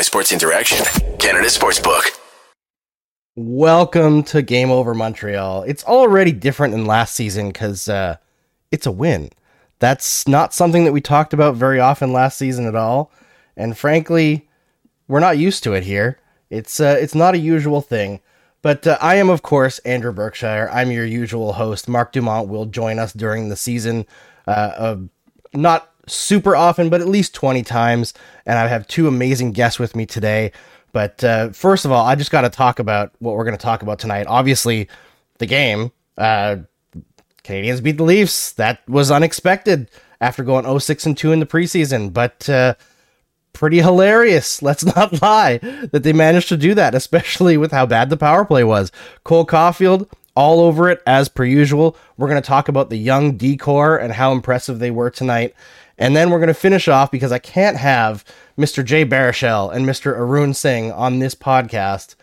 [0.00, 0.78] by Sports Interaction,
[1.18, 2.18] Canada Sportsbook.
[3.36, 5.64] Welcome to Game Over Montreal.
[5.64, 8.16] It's already different than last season because uh,
[8.70, 9.28] it's a win.
[9.78, 13.12] That's not something that we talked about very often last season at all,
[13.58, 14.48] and frankly,
[15.06, 16.18] we're not used to it here.
[16.48, 18.20] It's uh, it's not a usual thing.
[18.62, 20.70] But uh, I am, of course, Andrew Berkshire.
[20.72, 21.88] I'm your usual host.
[21.88, 24.06] Marc Dumont will join us during the season,
[24.46, 24.96] uh,
[25.52, 28.14] not super often, but at least 20 times.
[28.46, 30.52] And I have two amazing guests with me today.
[30.92, 33.62] But uh, first of all, I just got to talk about what we're going to
[33.62, 34.26] talk about tonight.
[34.26, 34.88] Obviously,
[35.38, 35.92] the game.
[36.18, 36.58] Uh,
[37.44, 38.52] Canadiens beat the Leafs.
[38.52, 42.74] That was unexpected after going 06 and 2 in the preseason, but uh,
[43.52, 44.62] pretty hilarious.
[44.62, 48.44] Let's not lie that they managed to do that, especially with how bad the power
[48.44, 48.92] play was.
[49.24, 51.96] Cole Caufield, all over it as per usual.
[52.16, 55.54] We're going to talk about the young D-core and how impressive they were tonight.
[56.00, 58.24] And then we're going to finish off because I can't have
[58.58, 58.82] Mr.
[58.82, 60.18] Jay Baruchel and Mr.
[60.18, 62.14] Arune Singh on this podcast,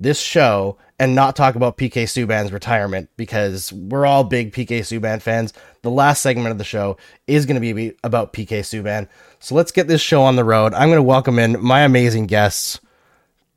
[0.00, 5.20] this show, and not talk about PK Subban's retirement because we're all big PK Subban
[5.20, 5.52] fans.
[5.82, 9.06] The last segment of the show is going to be about PK Subban.
[9.40, 10.72] So let's get this show on the road.
[10.72, 12.80] I'm going to welcome in my amazing guests,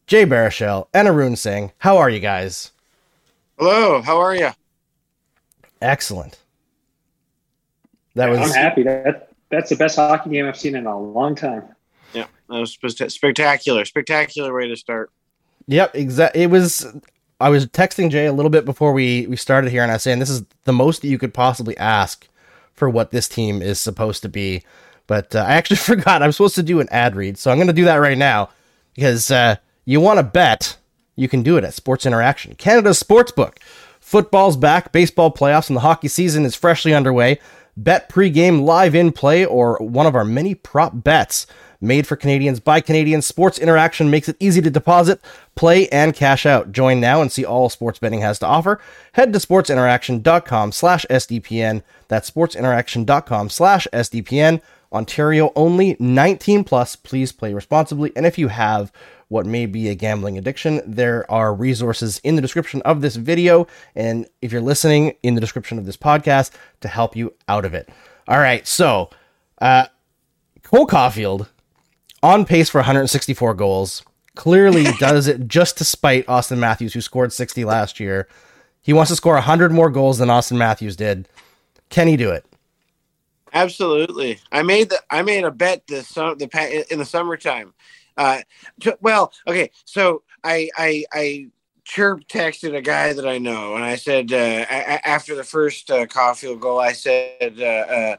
[0.05, 1.71] Jay Baruchel and Arune Singh.
[1.77, 2.71] How are you guys?
[3.57, 4.49] Hello, how are you?
[5.81, 6.39] Excellent.
[8.15, 8.83] That was I'm was happy.
[8.83, 11.63] That that's the best hockey game I've seen in a long time.
[12.13, 13.85] Yeah, that was spect- spectacular.
[13.85, 15.11] Spectacular way to start.
[15.67, 16.43] Yep, exactly.
[16.43, 16.87] It was.
[17.39, 20.03] I was texting Jay a little bit before we we started here, and I was
[20.03, 22.27] saying this is the most that you could possibly ask
[22.73, 24.63] for what this team is supposed to be.
[25.07, 27.67] But uh, I actually forgot I'm supposed to do an ad read, so I'm going
[27.67, 28.49] to do that right now
[28.95, 29.55] because uh,
[29.85, 30.77] you want to bet,
[31.15, 33.57] you can do it at Sports Interaction, Canada's sportsbook.
[33.99, 37.39] Football's back, baseball playoffs, and the hockey season is freshly underway.
[37.77, 41.47] Bet pregame live in play or one of our many prop bets
[41.81, 43.25] made for Canadians by Canadians.
[43.25, 45.19] Sports Interaction makes it easy to deposit,
[45.55, 46.71] play, and cash out.
[46.71, 48.79] Join now and see all sports betting has to offer.
[49.13, 51.81] Head to sportsinteraction.com slash SDPN.
[52.07, 54.61] That's sportsinteraction.com slash SDPN.
[54.93, 56.95] Ontario only, 19 plus.
[56.95, 58.11] Please play responsibly.
[58.15, 58.91] And if you have
[59.31, 63.65] what may be a gambling addiction, there are resources in the description of this video.
[63.95, 67.73] And if you're listening, in the description of this podcast to help you out of
[67.73, 67.87] it.
[68.27, 68.67] All right.
[68.67, 69.09] So,
[69.61, 69.85] uh,
[70.63, 71.47] Cole Caufield
[72.21, 74.03] on pace for 164 goals.
[74.35, 78.27] Clearly does it just to spite Austin Matthews, who scored 60 last year.
[78.81, 81.29] He wants to score 100 more goals than Austin Matthews did.
[81.89, 82.45] Can he do it?
[83.53, 84.39] Absolutely.
[84.51, 87.73] I made the I made a bet this sum, the in the summertime.
[88.17, 88.41] Uh,
[88.81, 91.47] to, well, okay, so I I I
[91.83, 95.89] chirp texted a guy that I know, and I said uh, a- after the first
[95.89, 98.15] uh, Caufield goal, I said, uh, uh,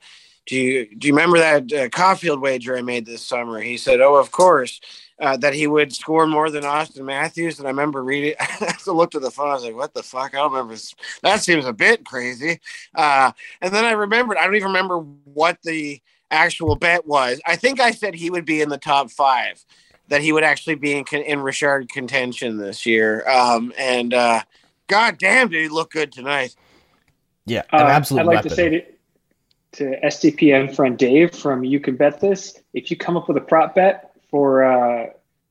[0.46, 4.00] "Do you do you remember that uh, Caufield wager I made this summer?" He said,
[4.00, 4.80] "Oh, of course."
[5.20, 8.34] Uh, that he would score more than Austin Matthews, and I remember reading.
[8.40, 9.50] I looked at the phone.
[9.50, 10.74] I was like, "What the fuck?" I don't remember.
[11.22, 12.58] That seems a bit crazy.
[12.92, 13.30] Uh,
[13.60, 14.36] and then I remembered.
[14.36, 16.00] I don't even remember what the
[16.32, 17.40] actual bet was.
[17.46, 19.64] I think I said he would be in the top five
[20.08, 23.26] that he would actually be in, in Richard contention this year.
[23.28, 24.42] Um, and uh,
[24.88, 26.54] God damn, did he look good tonight?
[27.46, 28.50] Yeah, Uh, an absolute I'd like weapon.
[28.50, 28.84] to say to,
[29.72, 33.40] to SDPN friend Dave from You Can Bet This, if you come up with a
[33.40, 35.06] prop bet for uh,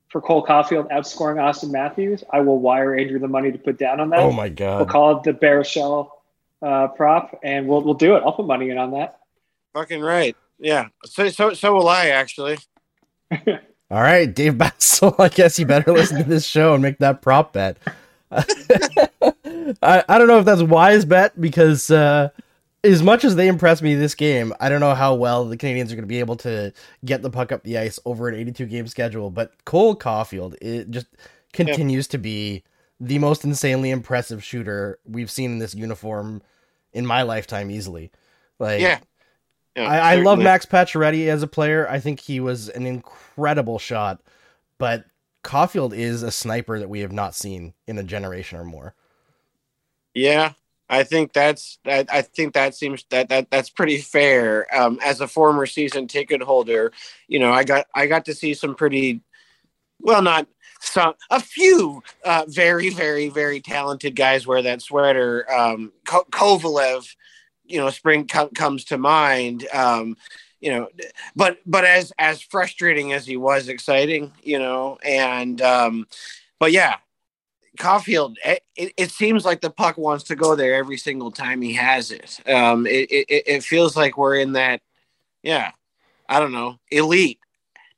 [0.08, 3.98] for Cole Caufield outscoring Austin Matthews, I will wire Andrew the money to put down
[3.98, 4.20] on that.
[4.20, 4.78] oh my god!
[4.78, 6.10] We'll call it the Baruchel
[6.62, 8.22] uh, prop, and we'll we'll do it.
[8.24, 9.18] I'll put money in on that.
[9.74, 10.36] Fucking right.
[10.62, 10.88] Yeah.
[11.04, 12.58] So so so will I actually.
[13.90, 15.14] All right, Dave Bassel.
[15.18, 17.76] I guess you better listen to this show and make that prop bet.
[18.30, 22.30] I, I don't know if that's a wise bet because uh,
[22.84, 25.86] as much as they impressed me this game, I don't know how well the Canadiens
[25.86, 26.72] are going to be able to
[27.04, 29.30] get the puck up the ice over an 82 game schedule.
[29.30, 31.08] But Cole Caufield it just
[31.52, 32.64] continues to be
[32.98, 36.40] the most insanely impressive shooter we've seen in this uniform
[36.92, 38.10] in my lifetime, easily.
[38.58, 39.00] Like, Yeah.
[39.76, 40.38] Yeah, I, I love.
[40.38, 41.88] Max Pacioretty as a player.
[41.88, 44.20] I think he was an incredible shot,
[44.78, 45.06] but
[45.42, 48.94] Caufield is a sniper that we have not seen in a generation or more.
[50.14, 50.52] Yeah,
[50.88, 52.12] I think that's that.
[52.12, 54.66] I think that seems that that that's pretty fair.
[54.76, 56.92] Um, as a former season ticket holder,
[57.28, 59.22] you know, I got I got to see some pretty,
[60.00, 60.46] well, not
[60.80, 65.50] some a few uh, very very very talented guys wear that sweater.
[65.50, 67.08] Um, Ko- Kovalev,
[67.72, 69.66] you know, spring co- comes to mind.
[69.72, 70.16] Um,
[70.60, 70.88] you know,
[71.34, 76.06] but but as as frustrating as he was, exciting, you know, and um,
[76.60, 76.96] but yeah,
[77.78, 81.62] Caufield, it, it, it seems like the puck wants to go there every single time
[81.62, 82.38] he has it.
[82.46, 84.82] Um, it, it, it feels like we're in that,
[85.42, 85.72] yeah,
[86.28, 87.40] I don't know, elite,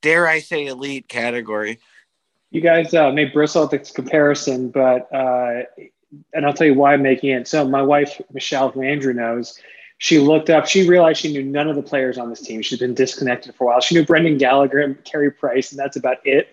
[0.00, 1.80] dare I say elite category.
[2.50, 5.64] You guys uh, may bristle at this comparison, but uh,
[6.32, 7.48] and I'll tell you why I'm making it.
[7.48, 9.58] So my wife Michelle, who Andrew knows,
[9.98, 10.66] she looked up.
[10.66, 12.62] She realized she knew none of the players on this team.
[12.62, 13.80] She's been disconnected for a while.
[13.80, 16.48] She knew Brendan Gallagher and Carey Price, and that's about it.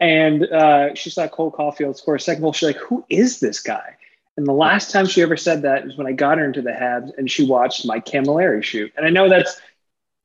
[0.00, 2.52] And uh, she saw Cole Caufield score a second goal.
[2.52, 3.96] She's like, "Who is this guy?"
[4.36, 6.70] And the last time she ever said that was when I got her into the
[6.70, 8.92] Habs, and she watched Mike Cammalleri shoot.
[8.96, 9.60] And I know that's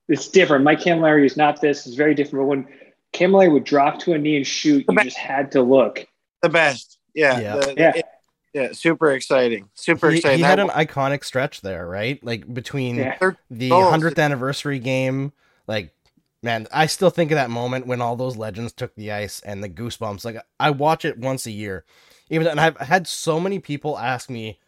[0.08, 0.64] it's different.
[0.64, 2.44] Mike Cammalleri is not this; it's very different.
[2.44, 2.68] But when
[3.14, 6.06] Cammalleri would drop to a knee and shoot, you just had to look.
[6.42, 7.56] The best, yeah, Yeah.
[7.58, 7.94] the- Yeah.
[7.96, 8.06] it-
[8.54, 10.38] yeah, super exciting, super He, exciting.
[10.38, 12.24] he That had an one- iconic stretch there, right?
[12.24, 13.18] Like between Yeah.
[13.50, 15.34] the 100th anniversary game,
[15.68, 15.94] like
[16.44, 19.64] man, I still think of that moment when all those legends took the ice and
[19.64, 20.24] the goosebumps.
[20.24, 21.84] Like I watch it once a year.
[22.30, 24.60] Even and I've had so many people ask me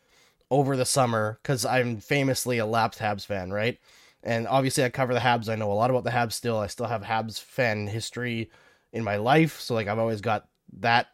[0.52, 3.78] over the summer cuz I'm famously a lapsed Habs fan, right?
[4.24, 5.48] And obviously I cover the Habs.
[5.48, 6.58] I know a lot about the Habs still.
[6.58, 8.50] I still have Habs fan history
[8.92, 10.48] in my life, so like I've always got
[10.80, 11.08] that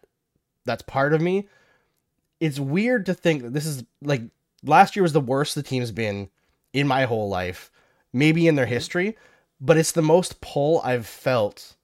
[0.65, 1.47] that's part of me.
[2.39, 4.21] It's weird to think that this is like
[4.63, 6.29] last year was the worst the team's been
[6.73, 7.71] in my whole life,
[8.11, 9.17] maybe in their history,
[9.61, 11.75] but it's the most pull I've felt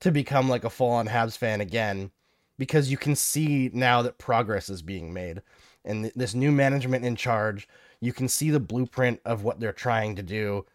[0.00, 2.10] to become like a full on Habs fan again
[2.58, 5.42] because you can see now that progress is being made
[5.84, 7.68] and th- this new management in charge,
[8.00, 10.66] you can see the blueprint of what they're trying to do.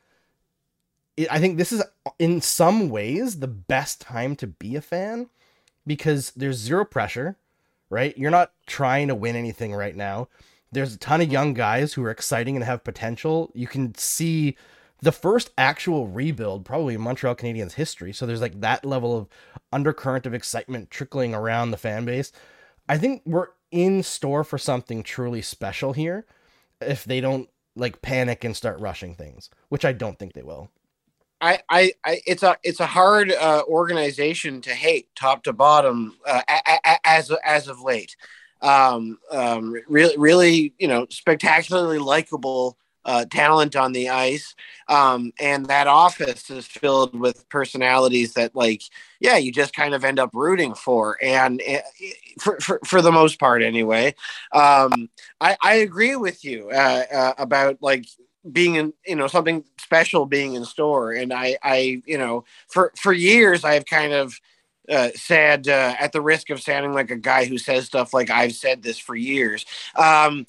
[1.15, 1.83] It, I think this is
[2.19, 5.29] in some ways the best time to be a fan
[5.85, 7.37] because there's zero pressure,
[7.89, 8.17] right?
[8.17, 10.27] You're not trying to win anything right now.
[10.71, 13.51] There's a ton of young guys who are exciting and have potential.
[13.53, 14.57] You can see
[15.01, 18.11] the first actual rebuild probably in Montreal Canadiens history.
[18.11, 19.27] So there's like that level of
[19.71, 22.31] undercurrent of excitement trickling around the fan base.
[22.89, 26.25] I think we're in store for something truly special here
[26.81, 30.71] if they don't like panic and start rushing things, which I don't think they will.
[31.39, 36.17] I, I, I, it's a, it's a hard uh, organization to hate, top to bottom,
[36.25, 38.15] uh, a, a, as as of late.
[38.61, 44.55] Um, um, really, really, you know, spectacularly likable uh, talent on the ice,
[44.89, 48.81] um, and that office is filled with personalities that, like,
[49.19, 51.77] yeah, you just kind of end up rooting for, and uh,
[52.39, 54.13] for for, for the most part, anyway.
[54.51, 58.05] Um, I, I agree with you uh, uh, about like
[58.51, 61.11] being in you know something special being in store.
[61.11, 64.39] And i i you know for for years i've kind of
[64.89, 68.29] uh, said uh, at the risk of sounding like a guy who says stuff like
[68.29, 69.65] i've said this for years
[69.97, 70.45] um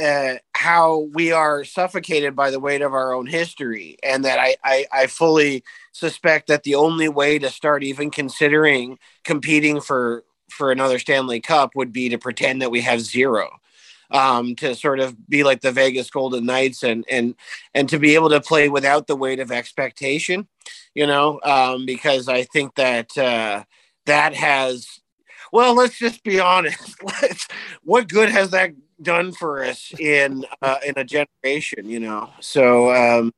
[0.00, 3.96] uh, how we are suffocated by the weight of our own history.
[4.02, 8.98] And that I, I i fully suspect that the only way to start even considering
[9.24, 13.48] competing for for another stanley cup would be to pretend that we have zero
[14.10, 17.34] um, to sort of be like the Vegas Golden Knights and and
[17.74, 20.48] and to be able to play without the weight of expectation,
[20.94, 23.64] you know, um, because I think that uh,
[24.06, 25.00] that has,
[25.52, 26.96] well, let's just be honest.
[27.22, 27.46] Let's,
[27.82, 28.72] what good has that
[29.02, 32.30] done for us in uh, in a generation, you know?
[32.40, 33.32] So um,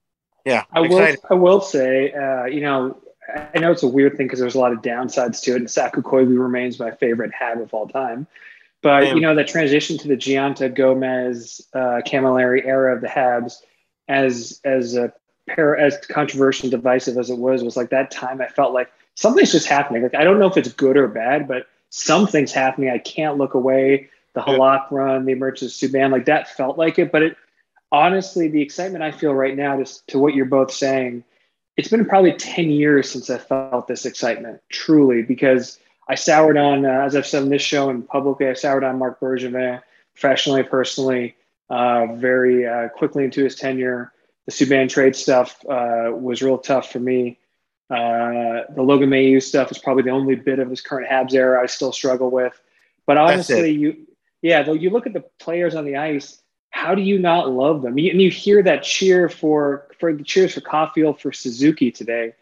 [0.44, 0.98] yeah, I will.
[0.98, 1.20] excited.
[1.30, 4.60] I will say, uh, you know, I know it's a weird thing because there's a
[4.60, 8.26] lot of downsides to it, and Saku Koivu remains my favorite Hab of all time.
[8.82, 9.16] But Damn.
[9.16, 13.54] you know, that transition to the Gionta Gomez uh, Cammalleri era of the Habs,
[14.06, 15.12] as as a
[15.48, 18.40] pair as controversial and divisive as it was, was like that time.
[18.40, 20.02] I felt like something's just happening.
[20.02, 22.90] Like I don't know if it's good or bad, but something's happening.
[22.90, 24.10] I can't look away.
[24.34, 24.54] The Yeah.
[24.54, 27.10] Halak run, the emergence of Subban, like that felt like it.
[27.10, 27.36] But it
[27.90, 31.24] honestly, the excitement I feel right now, just to what you're both saying,
[31.76, 36.84] it's been probably 10 years since I felt this excitement, truly, because I soured on,
[36.86, 39.82] uh, as I've said on this show and publicly, I soured on Marc Bergevin
[40.14, 41.36] professionally, personally,
[41.70, 44.12] uh, very uh, quickly into his tenure.
[44.46, 47.38] The Subban trade stuff uh, was real tough for me.
[47.90, 51.62] Uh, the Logan Mailloux stuff is probably the only bit of this current Habs era
[51.62, 52.58] I still struggle with.
[53.06, 54.06] But honestly, you,
[54.42, 57.82] yeah, though you look at the players on the ice, how do you not love
[57.82, 57.98] them?
[57.98, 62.34] You- And you hear that cheer for for the cheers for Caufield for Suzuki today.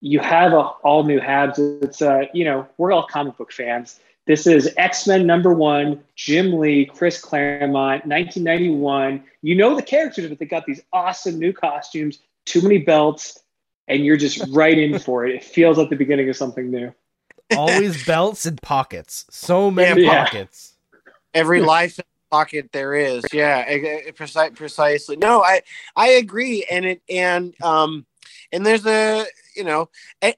[0.00, 1.58] You have a all new Habs.
[1.82, 3.98] It's uh, you know, we're all comic book fans.
[4.26, 9.22] This is X Men number one, Jim Lee, Chris Claremont, 1991.
[9.42, 13.40] You know the characters, but they got these awesome new costumes, too many belts,
[13.88, 15.34] and you're just right in for it.
[15.36, 16.92] It feels like the beginning of something new.
[17.54, 19.24] Always belts and pockets.
[19.30, 20.24] So many Yeah.
[20.24, 20.74] pockets.
[21.34, 21.98] every life
[22.28, 23.64] pocket there is yeah
[24.16, 25.62] precisely precisely no i
[25.94, 28.04] i agree and it and um
[28.50, 29.24] and there's a
[29.56, 29.88] you know,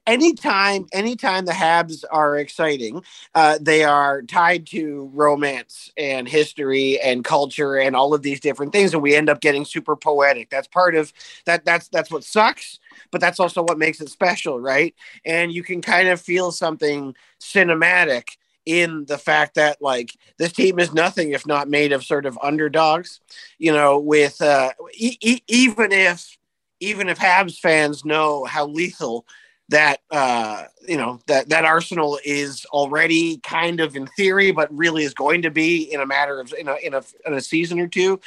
[0.07, 3.03] anytime, anytime the Habs are exciting,
[3.35, 8.73] uh, they are tied to romance and history and culture and all of these different
[8.73, 10.51] things, and we end up getting super poetic.
[10.51, 11.13] That's part of
[11.47, 11.65] that.
[11.65, 12.79] That's that's what sucks,
[13.11, 14.95] but that's also what makes it special, right?
[15.25, 18.25] And you can kind of feel something cinematic
[18.67, 22.39] in the fact that like this team is nothing if not made of sort of
[22.43, 23.21] underdogs,
[23.59, 26.38] you know, with uh, e- e- even if
[26.81, 29.27] even if Habs fans know how lethal
[29.69, 35.05] that uh, you know that that Arsenal is already kind of in theory, but really
[35.05, 37.79] is going to be in a matter of in a in a, in a season
[37.79, 38.21] or two.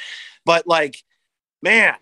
[0.44, 1.02] But like,
[1.60, 1.96] man,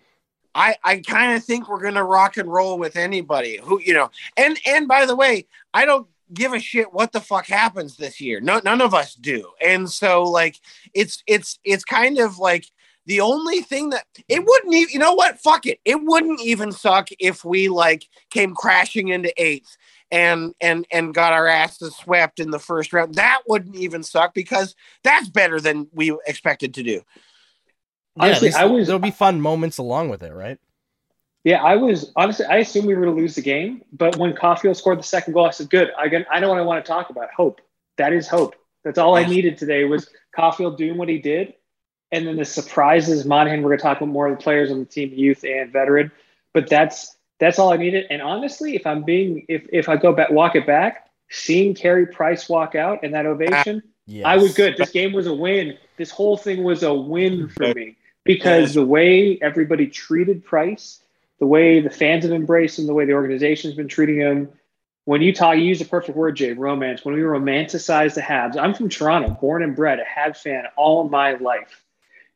[0.53, 4.11] I I kind of think we're gonna rock and roll with anybody who you know.
[4.37, 8.21] And and by the way, I don't give a shit what the fuck happens this
[8.21, 8.39] year.
[8.39, 9.49] No, none of us do.
[9.65, 10.59] And so like
[10.93, 12.65] it's it's it's kind of like
[13.05, 16.71] the only thing that it wouldn't even you know what fuck it it wouldn't even
[16.71, 19.77] suck if we like came crashing into eighth
[20.11, 24.33] and and and got our asses swept in the first round that wouldn't even suck
[24.33, 27.01] because that's better than we expected to do
[28.17, 30.59] Yeah, Honestly, at I was- there'll be fun moments along with it, right?
[31.43, 32.45] Yeah, I was honestly.
[32.45, 35.33] I assumed we were going to lose the game, but when Caufield scored the second
[35.33, 35.89] goal, I said, "Good.
[35.97, 36.27] I get.
[36.29, 37.29] I know what I want to talk about.
[37.35, 37.61] Hope.
[37.97, 38.55] That is hope.
[38.83, 41.55] That's all I needed today was Caufield doing what he did,
[42.11, 43.25] and then the surprises.
[43.25, 43.61] Monahan.
[43.61, 46.11] We're going to talk about more of the players on the team, youth and veteran,
[46.53, 48.05] but that's that's all I needed.
[48.09, 52.05] And honestly, if I'm being, if if I go back, walk it back, seeing Carey
[52.05, 54.25] Price walk out and that ovation, Yes.
[54.25, 54.75] I was good.
[54.77, 55.77] This game was a win.
[55.97, 61.01] This whole thing was a win for me because the way everybody treated Price,
[61.39, 64.49] the way the fans have embraced him, the way the organization's been treating him.
[65.05, 67.05] When you talk, you use the perfect word, Jay, romance.
[67.05, 71.07] When we romanticize the Habs, I'm from Toronto, born and bred, a Habs fan all
[71.07, 71.83] my life.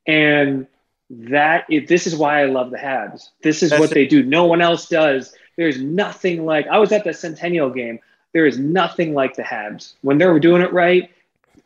[0.08, 0.68] And
[1.10, 3.30] that it, this is why I love the Habs.
[3.42, 3.96] This is That's what it.
[3.96, 4.24] they do.
[4.24, 5.34] No one else does.
[5.58, 8.00] There's nothing like I was at the Centennial game.
[8.34, 9.94] There is nothing like the Habs.
[10.02, 11.12] When they're doing it right,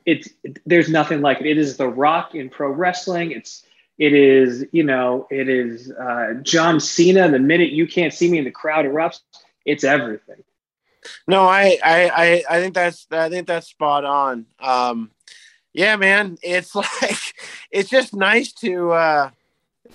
[0.06, 0.30] it's
[0.66, 1.48] there's nothing like it.
[1.48, 3.32] It is the rock in pro wrestling.
[3.32, 3.66] It's
[3.98, 7.30] it is you know it is uh, John Cena.
[7.30, 9.22] The minute you can't see me and the crowd erupts,
[9.66, 10.44] it's everything.
[11.28, 14.46] No, I, I, I, I think that's, I think that's spot on.
[14.60, 15.12] Um,
[15.74, 17.36] yeah, man, it's like,
[17.72, 19.30] it's just nice to, uh,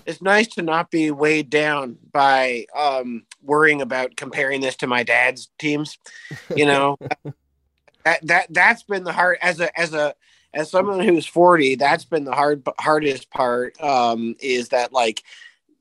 [0.05, 5.03] it's nice to not be weighed down by, um, worrying about comparing this to my
[5.03, 5.97] dad's teams.
[6.55, 6.97] You know,
[8.03, 10.15] that, that, that's been the hard, as a, as a,
[10.53, 15.23] as someone who's 40, that's been the hard, hardest part, um, is that like,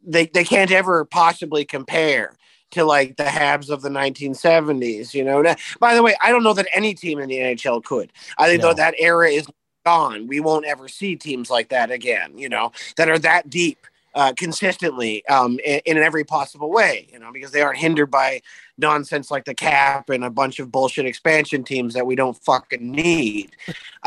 [0.06, 2.34] they, they can't ever possibly compare
[2.72, 5.14] to like the Habs of the 1970s.
[5.14, 7.84] You know, Now, by the way, I don't know that any team in the NHL
[7.84, 8.12] could.
[8.36, 8.74] I think No.
[8.74, 9.46] that era is
[9.84, 10.26] gone.
[10.26, 12.36] We won't ever see teams like that again.
[12.36, 13.86] You know, that are that deep.
[14.16, 18.40] Uh, consistently um, in, in every possible way, you know, because they aren't hindered by
[18.78, 22.92] nonsense like the cap and a bunch of bullshit expansion teams that we don't fucking
[22.92, 23.56] need.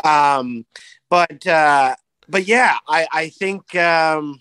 [0.04, 0.64] Um,
[1.10, 1.94] but uh,
[2.26, 4.40] but yeah, I I think um,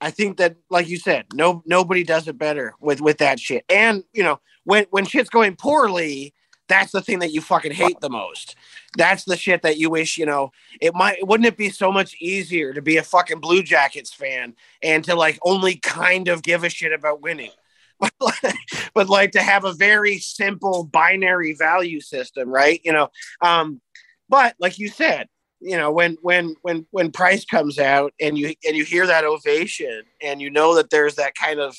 [0.00, 3.64] I think that, like you said, no nobody does it better with with that shit.
[3.68, 6.34] And you know, when when shit's going poorly,
[6.68, 8.56] that's the thing that you fucking hate the most.
[8.96, 10.52] That's the shit that you wish you know.
[10.80, 14.54] It might wouldn't it be so much easier to be a fucking Blue Jackets fan
[14.82, 17.50] and to like only kind of give a shit about winning.
[18.94, 22.80] but like to have a very simple binary value system, right?
[22.84, 23.08] You know,
[23.40, 23.80] um,
[24.28, 25.28] but like you said,
[25.60, 29.24] you know when when when when price comes out and you and you hear that
[29.24, 31.76] ovation and you know that there's that kind of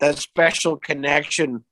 [0.00, 1.64] that special connection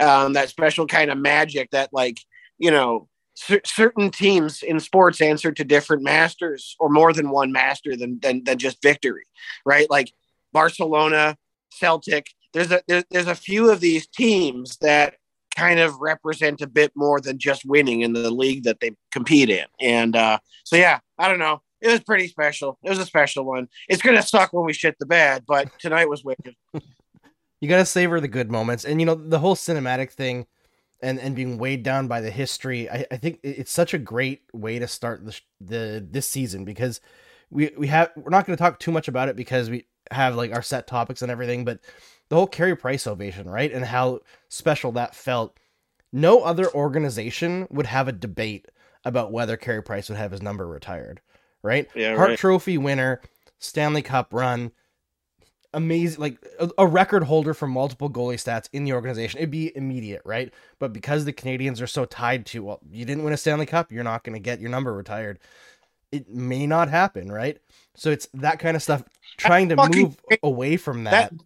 [0.00, 2.18] um that special kind of magic that like
[2.58, 7.52] you know cer- certain teams in sports answer to different masters or more than one
[7.52, 9.26] master than than, than just victory
[9.64, 10.12] right like
[10.52, 11.36] barcelona
[11.70, 15.14] celtic there's a there, there's a few of these teams that
[15.54, 19.50] kind of represent a bit more than just winning in the league that they compete
[19.50, 19.66] in.
[19.80, 21.60] And uh, so, yeah, I don't know.
[21.80, 22.78] It was pretty special.
[22.82, 23.68] It was a special one.
[23.88, 26.54] It's gonna suck when we shit the bed, but tonight was wicked.
[27.64, 28.84] you gotta savor the good moments.
[28.84, 30.46] And you know the whole cinematic thing
[31.00, 34.42] and and being weighed down by the history i, I think it's such a great
[34.52, 37.00] way to start the, the this season because
[37.50, 40.34] we we have we're not going to talk too much about it because we have
[40.34, 41.80] like our set topics and everything but
[42.30, 45.58] the whole Carey Price ovation right and how special that felt.
[46.10, 48.66] No other organization would have a debate
[49.04, 51.20] about whether Carey Price would have his number retired
[51.62, 51.88] right?
[51.94, 52.38] Yeah, Hart right.
[52.38, 53.20] Trophy winner
[53.58, 54.72] Stanley Cup run
[55.74, 59.76] amazing like a, a record holder for multiple goalie stats in the organization it'd be
[59.76, 63.36] immediate right but because the canadiens are so tied to well you didn't win a
[63.36, 65.38] stanley cup you're not going to get your number retired
[66.12, 67.58] it may not happen right
[67.96, 69.02] so it's that kind of stuff
[69.36, 70.40] trying to move great.
[70.42, 71.44] away from that, That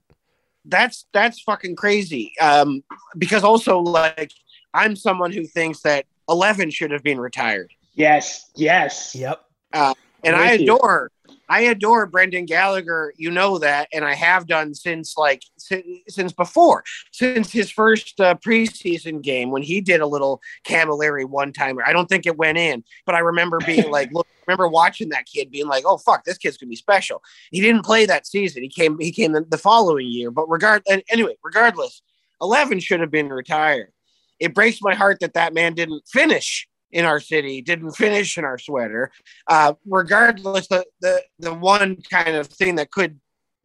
[0.64, 2.32] that's that's fucking crazy.
[2.40, 2.82] Um,
[3.16, 4.32] because also like
[4.74, 7.72] I'm someone who thinks that 11 should have been retired.
[7.94, 9.14] Yes, yes.
[9.14, 9.42] Yep.
[9.72, 9.94] Uh,
[10.24, 10.74] and I'm I with you.
[10.74, 11.10] adore,
[11.48, 13.12] I adore Brendan Gallagher.
[13.16, 18.20] You know that, and I have done since like since, since before, since his first
[18.20, 21.82] uh, preseason game when he did a little Cammalleri one timer.
[21.86, 25.26] I don't think it went in, but I remember being like, look, remember watching that
[25.26, 27.22] kid being like, oh fuck, this kid's gonna be special.
[27.50, 28.62] He didn't play that season.
[28.62, 30.30] He came, he came the, the following year.
[30.30, 32.02] But regard, anyway, regardless,
[32.40, 33.92] eleven should have been retired.
[34.38, 38.44] It breaks my heart that that man didn't finish in our city, didn't finish in
[38.44, 39.10] our sweater.
[39.46, 43.20] Uh, regardless, the, the the one kind of thing that could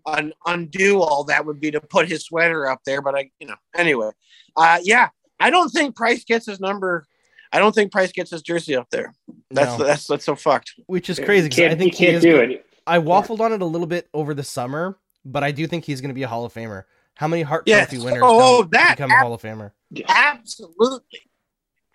[0.05, 3.01] un- undo all that would be to put his sweater up there.
[3.01, 4.09] But I, you know, anyway,
[4.57, 7.05] uh, yeah, I don't think Price gets his number.
[7.51, 9.13] I don't think Price gets his jersey up there.
[9.51, 9.85] That's No.
[9.85, 10.73] that's that's so fucked.
[10.87, 11.49] Which is crazy.
[11.49, 12.65] 'cause Can't, I think he can't is do it.
[12.85, 16.01] I waffled on it a little bit over the summer, but I do think he's
[16.01, 16.83] going to be a Hall of Famer.
[17.15, 17.89] How many Hart Yes.
[17.89, 19.71] Trophy winners Oh, don't that- become a Hall of Famer?
[20.09, 21.21] Absolutely.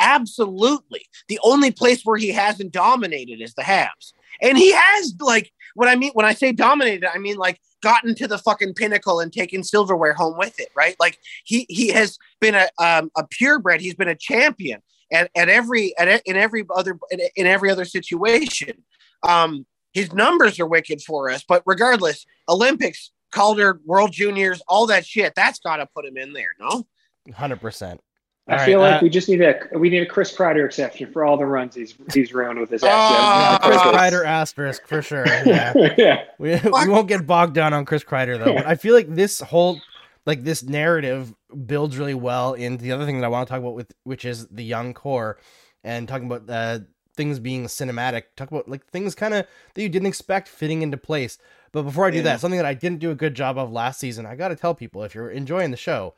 [0.01, 1.07] Absolutely.
[1.29, 4.13] The only place where he hasn't dominated is the Habs.
[4.41, 8.15] And he has like what I mean when I say dominated, I mean like gotten
[8.17, 10.97] to the fucking pinnacle and taken silverware home with it, right?
[11.01, 14.81] Like he he has been a um, a purebred, he's been a champion
[15.13, 18.85] at, at every at in every other in, in every other situation.
[19.23, 25.07] Um his numbers are wicked for us, but regardless, Olympics, Calder, World Juniors, all that
[25.07, 26.87] shit, that's got to put him in there, no?
[27.35, 28.01] Hundred percent.
[28.49, 31.25] I feel like uh, we just need a we need a Chris Kreider exception for
[31.25, 35.27] all the runs he's he's ruined with his Ah, Chris Kreider asterisk for sure.
[35.27, 35.73] Yeah.
[35.99, 36.25] yeah.
[36.39, 38.55] We, we won't get bogged down on Chris Kreider though.
[38.55, 39.81] But I feel like this whole
[40.27, 41.35] like this narrative
[41.67, 44.25] builds really well into the other thing that I want to talk about with which
[44.25, 45.39] is the young core
[45.85, 46.81] and talking about uh,
[47.17, 48.25] things being cinematic.
[48.37, 51.39] Talk about like things kind of that you didn't expect fitting into place.
[51.73, 52.23] But before I do Yeah.
[52.25, 54.57] that, something that I didn't do a good job of last season, I got to
[54.57, 56.15] tell people if you're enjoying the show,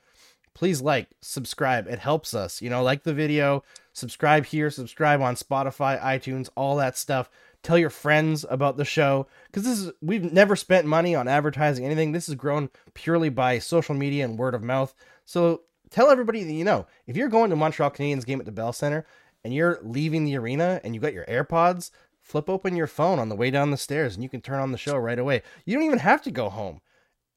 [0.54, 1.87] please like, subscribe.
[1.87, 2.61] It helps us.
[2.61, 7.30] You know, like the video, subscribe here, subscribe on Spotify, iTunes, all that stuff.
[7.62, 11.84] Tell your friends about the show because this is we've never spent money on advertising
[11.84, 12.13] anything.
[12.13, 14.95] This has grown purely by social media and word of mouth.
[15.26, 18.52] So tell everybody that you know if you're going to Montreal Canadiens game at the
[18.52, 19.06] Bell Center
[19.45, 21.91] and you're leaving the arena and you got your AirPods,
[22.23, 24.73] flip open your phone on the way down the stairs and you can turn on
[24.73, 25.43] the show right away.
[25.67, 26.80] You don't even have to go home.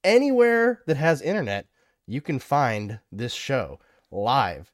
[0.06, 1.68] Anywhere that has internet,
[2.08, 3.80] you can find this show
[4.12, 4.72] live.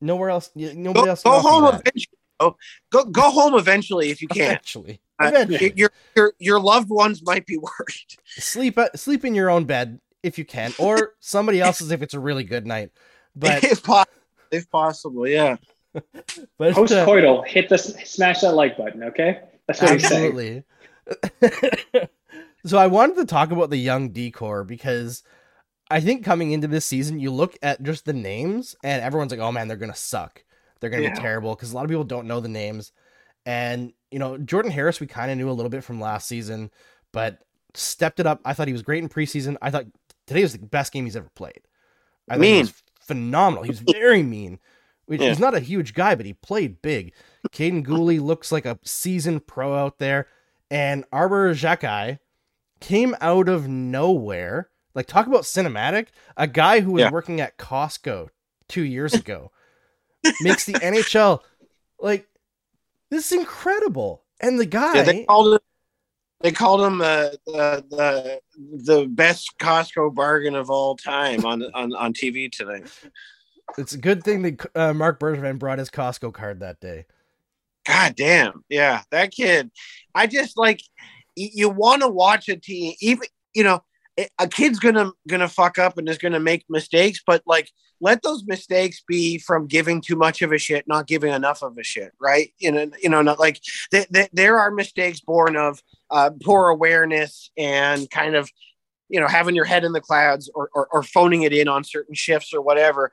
[0.00, 0.50] Nowhere else.
[0.54, 1.22] Nobody Go, else.
[1.22, 1.80] go can offer you home that.
[1.80, 2.16] eventually.
[2.42, 2.56] Oh,
[2.90, 4.52] go go home eventually if you can.
[4.52, 5.72] Eventually, Uh, eventually.
[5.76, 8.16] your your your loved ones might be worried.
[8.24, 12.14] sleep uh, sleep in your own bed if you can, or somebody else's if it's
[12.14, 12.90] a really good night.
[13.36, 14.12] But if possible,
[14.50, 15.56] if possible, yeah.
[16.56, 19.02] but Post uh, hit the smash that like button.
[19.04, 20.64] Okay, that's what he's saying.
[21.10, 22.08] Absolutely.
[22.64, 25.22] so I wanted to talk about the young D-core because
[25.90, 29.40] I think coming into this season, you look at just the names and everyone's like,
[29.40, 30.44] "Oh man, they're gonna suck.
[30.80, 31.14] They're gonna Yeah.
[31.14, 32.92] be terrible." Because a lot of people don't know the names,
[33.46, 36.70] and you know Jordan Harris, we kind of knew a little bit from last season,
[37.12, 37.42] but
[37.74, 38.40] stepped it up.
[38.44, 39.56] I thought he was great in preseason.
[39.62, 39.86] I thought
[40.26, 41.60] today was the best game he's ever played.
[42.28, 42.60] I think he Mean.
[42.62, 43.64] was phenomenal.
[43.64, 44.58] He was very mean.
[45.06, 45.28] Which Yeah.
[45.30, 47.12] He's not a huge guy, but he played big.
[47.50, 50.28] Kaiden Guhle looks like a seasoned pro out there.
[50.70, 52.20] And Arber Xhekaj
[52.80, 54.69] came out of nowhere.
[54.94, 56.08] Like, talk about cinematic.
[56.36, 57.10] A guy who was Yeah.
[57.10, 58.28] working at Costco
[58.68, 59.50] two years ago
[60.40, 61.42] makes the NHL.
[62.00, 62.26] Like,
[63.10, 64.22] this is incredible.
[64.40, 65.62] And the guy, Yeah, they called it.
[66.42, 68.40] They called him uh, the the
[68.84, 72.88] the best Costco bargain of all time on on, on TV tonight.
[73.78, 77.06] it's a good thing that uh, Marc Bergevin brought his Costco card that day.
[77.86, 79.70] God damn, yeah, that kid.
[80.14, 80.80] I just like
[81.36, 83.24] y- you want to watch a team, even
[83.54, 83.82] you know,
[84.18, 87.70] a- a kid's gonna gonna fuck up and is gonna make mistakes, but like
[88.02, 91.76] let those mistakes be from giving too much of a shit, not giving enough of
[91.76, 92.52] a shit, right?
[92.58, 96.68] You know, you know, not like th- th- there are mistakes born of uh, poor
[96.68, 98.50] awareness and kind of
[99.08, 101.84] you know having your head in the clouds or, or or phoning it in on
[101.84, 103.10] certain shifts or whatever.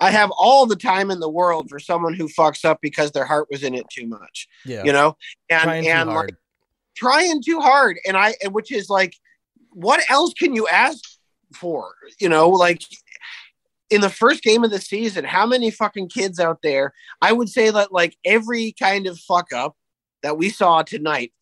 [0.00, 3.24] I have all the time in the world for someone who fucks up because their
[3.24, 4.82] heart was in it too much Yeah.
[4.84, 5.16] you know
[5.48, 6.30] and Trying too and hard.
[6.30, 6.36] like
[6.96, 9.14] trying too hard and i and which is like
[9.74, 10.98] what else can you ask
[11.54, 11.94] for?
[12.20, 12.82] You know like
[13.90, 17.50] in the first game of the season how many fucking kids out there i would
[17.50, 19.76] say that like every kind of fuck up
[20.22, 21.34] that we saw tonight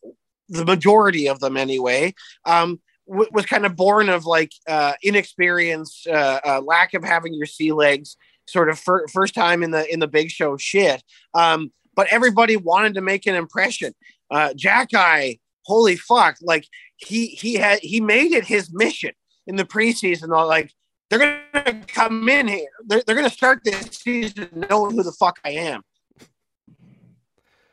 [0.49, 2.13] the majority of them anyway
[2.45, 7.33] um w- was kind of born of like uh inexperience uh, uh lack of having
[7.33, 8.17] your sea legs
[8.47, 11.03] sort of fir- first time in the in the big show shit.
[11.35, 13.95] Um but everybody wanted to make an impression.
[14.31, 16.67] Uh Xhekaj holy fuck like
[17.05, 19.13] he he had he made it his mission
[19.47, 20.73] in the preseason like
[21.11, 21.19] they're
[21.53, 22.69] gonna come in here.
[22.87, 25.83] They're, they're gonna start this season knowing who the fuck I am.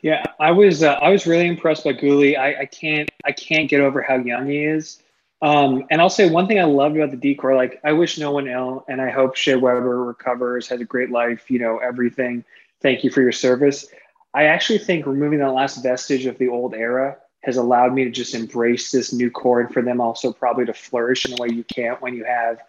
[0.01, 2.37] Yeah, I was uh, I was really impressed by Guhle.
[2.37, 5.01] I, I can't I can't get over how young he is.
[5.41, 7.55] Um, and I'll say one thing I loved about the D-core.
[7.55, 11.11] Like I wish no one ill, and I hope Shea Weber recovers, has a great
[11.11, 11.49] life.
[11.49, 12.43] You know everything.
[12.81, 13.87] Thank you for your service.
[14.33, 18.10] I actually think removing that last vestige of the old era has allowed me to
[18.12, 21.49] just embrace this new core, and for them also probably to flourish in a way
[21.49, 22.60] you can't when you have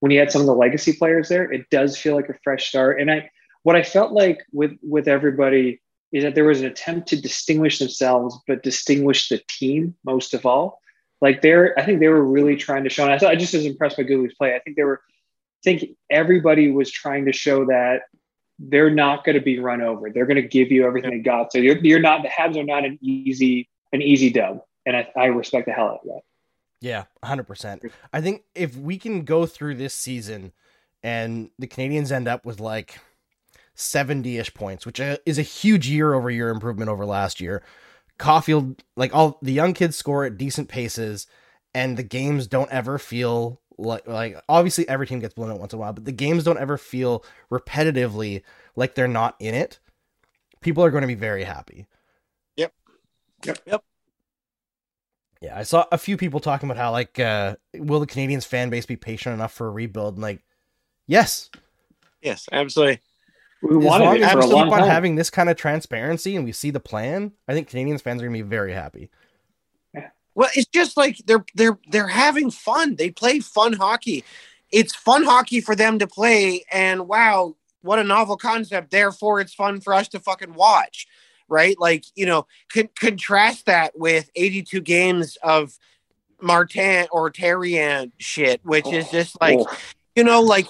[0.00, 1.50] when you had some of the legacy players there.
[1.50, 3.30] It does feel like a fresh start, and I
[3.62, 5.80] what I felt like with with everybody
[6.12, 10.44] is that there was an attempt to distinguish themselves, but distinguish the team most of
[10.44, 10.80] all.
[11.20, 13.04] Like they're, I think they were really trying to show.
[13.04, 14.54] And I, thought, I just was impressed by Guhle's play.
[14.54, 18.02] I think they were, I think everybody was trying to show that
[18.58, 20.10] they're not going to be run over.
[20.10, 21.52] They're going to give you everything they got.
[21.52, 25.08] So you're, you're not the Habs are not an easy an easy dub, and I,
[25.16, 26.20] I respect the hell out of that.
[26.80, 27.84] Yeah, hundred percent.
[28.12, 30.52] I think if we can go through this season,
[31.02, 32.98] and the Canadiens end up with like
[33.76, 37.62] 70-ish points, which uh, is a huge year over year improvement over last year.
[38.18, 41.26] Caufield, like all the young kids score at decent paces,
[41.74, 45.72] and the games don't ever feel like like obviously every team gets blown out once
[45.72, 48.42] in a while, but the games don't ever feel repetitively
[48.76, 49.78] like they're not in it.
[50.60, 51.86] People are going to be very happy.
[53.44, 53.56] Yep.
[53.56, 53.58] Yep.
[53.66, 53.84] Yep.
[55.42, 58.68] Yeah, I saw a few people talking about how like uh will the Canadiens fan
[58.68, 60.14] base be patient enough for a rebuild?
[60.14, 60.42] And like,
[61.06, 61.50] yes.
[62.20, 63.00] Yes, absolutely.
[63.62, 64.88] We wanted it for a long keep on time.
[64.88, 68.26] having this kind of transparency and we see the plan, I think Canadiens fans are
[68.26, 69.10] gonna be very happy.
[70.34, 72.96] Well, it's just like they're they're they're having fun.
[72.96, 74.24] They play fun hockey.
[74.70, 78.90] It's fun hockey for them to play, and wow, what a novel concept.
[78.90, 81.08] Therefore, it's fun for us to fucking watch,
[81.50, 81.78] right?
[81.78, 85.78] Like you know, con- contrast that with 82 games of
[86.40, 89.76] Martin or Therrien shit, which is oh, just like Oh.
[90.16, 90.66] you know, like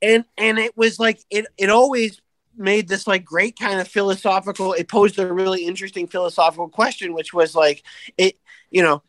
[0.00, 2.20] and and it was like it it always
[2.56, 7.32] made this like great kind of philosophical it posed a really interesting philosophical question which
[7.32, 7.82] was like
[8.18, 8.36] it
[8.70, 9.02] you know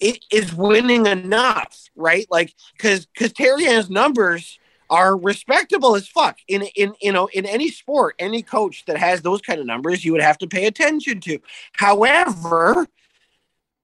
[0.00, 4.58] it is winning enough right like because because Therrien's numbers
[4.90, 6.38] are respectable as fuck.
[6.48, 10.04] In in you know in any sport any coach that has those kind of numbers
[10.04, 11.38] you would have to pay attention to.
[11.72, 12.86] However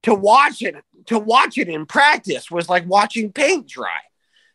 [0.03, 4.01] to watch it to watch it in practice was like watching paint dry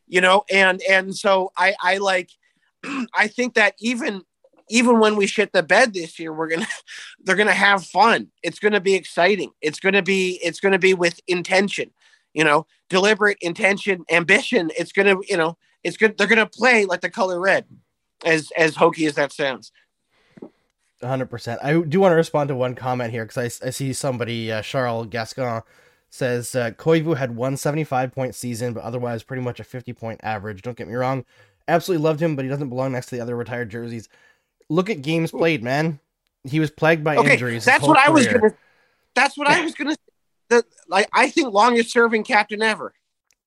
[0.08, 0.44] you know?
[0.52, 2.30] And and so i i like
[3.14, 4.24] i think that even
[4.70, 6.68] even when we shit the bed this year we're gonna
[7.24, 8.30] they're gonna have fun.
[8.44, 9.52] It's gonna be exciting.
[9.62, 11.92] It's gonna be it's gonna be with intention
[12.34, 12.68] you know?
[12.90, 14.70] Deliberate intention ambition.
[14.78, 17.66] It's gonna you know it's good they're gonna play like the color red
[18.26, 19.72] as as hokey as that sounds
[21.04, 21.64] 100%.
[21.64, 24.64] I do want to respond to one comment here because I, I see somebody, uh,
[24.64, 25.62] Charles Gascon,
[26.10, 30.20] says uh, Koivu had one 75 point season, but otherwise pretty much a 50 point
[30.24, 30.64] average.
[30.64, 31.24] Don't get me wrong.
[31.68, 34.10] Absolutely loved him, but he doesn't belong next to the other retired jerseys.
[34.70, 36.00] Look at games played, man.
[36.44, 37.66] He was plagued by okay injuries.
[37.66, 38.54] that's what i was gonna
[39.16, 39.96] that's what i was gonna
[40.50, 42.94] that like i think longest serving captain ever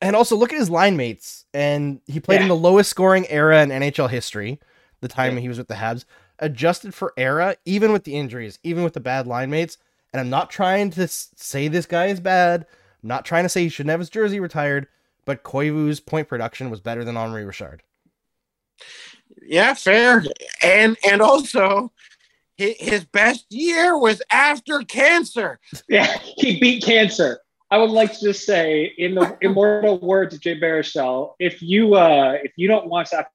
[0.01, 1.45] And also look at his line mates.
[1.53, 4.59] And he played in the lowest scoring era in NHL history,
[5.01, 5.41] the time Yeah.
[5.41, 6.05] he was with the Habs.
[6.39, 9.77] Adjusted for era, even with the injuries, even with the bad line mates.
[10.13, 12.67] And I'm not trying to say this guy is bad.
[13.03, 14.87] I'm not trying to say he shouldn't have his jersey retired,
[15.27, 17.83] but Koivu's point production was better than Henri Richard.
[19.43, 20.25] Yeah, fair.
[20.63, 21.93] And and also
[22.57, 25.59] his best year was after cancer.
[25.89, 27.41] Yeah, he beat cancer.
[27.71, 31.95] I would like to just say, in the immortal words of Jay Baruchel, if you
[31.95, 33.29] uh, if you don't want Saku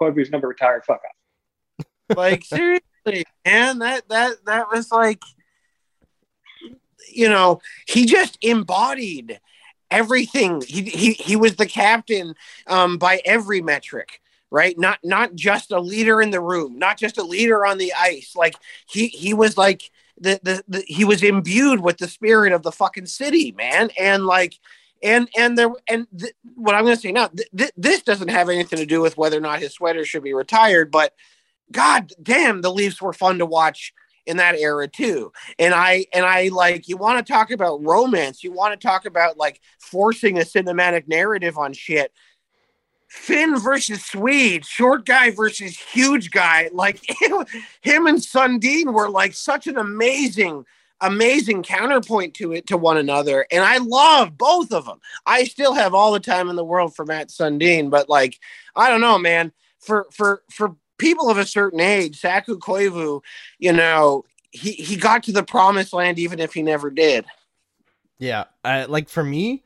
[0.00, 2.16] Koivu's number retired, fuck off.
[2.16, 5.22] Like seriously, man, that that that was like
[7.12, 9.40] you know, he just embodied
[9.90, 10.62] everything.
[10.66, 12.34] He he he was the captain
[12.66, 14.20] um by every metric.
[14.50, 17.92] Right, not not just a leader in the room, not just a leader on the
[17.98, 18.34] ice.
[18.36, 18.54] Like
[18.86, 22.72] he he was like the, the, the he was imbued with the spirit of the
[22.72, 23.90] fucking city, man.
[23.98, 24.58] And like,
[25.02, 28.28] and and there and th- what I'm going to say now, th- th- this doesn't
[28.28, 31.14] have anything to do with whether or not his sweater should be retired, but
[31.72, 33.92] God damn, the Leafs were fun to watch
[34.26, 35.32] in that era too.
[35.58, 39.06] And I and I like you want to talk about romance, you want to talk
[39.06, 42.12] about like forcing a cinematic narrative on shit.
[43.14, 46.68] Finn versus Swede, short guy versus huge guy.
[46.72, 47.00] Like
[47.80, 50.66] him and Sundin were like such an amazing,
[51.00, 53.46] amazing counterpoint to it to one another.
[53.52, 54.98] And I love both of them.
[55.24, 58.40] I still have all the time in the world for Mats Sundin, but like,
[58.74, 59.52] I don't know, man.
[59.78, 63.22] For for for people of a certain age, Saku Koivu,
[63.58, 67.24] you know, he he got to the promised land even if he never did.
[68.18, 69.62] Yeah, I, like for me,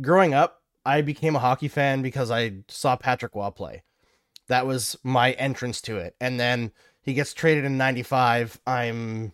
[0.00, 0.55] growing up,
[0.86, 3.82] I became a hockey fan because I saw Patrick Roy play.
[4.48, 6.14] That was my entrance to it.
[6.20, 6.72] And then
[7.02, 8.60] he gets traded in 95.
[8.66, 9.32] I'm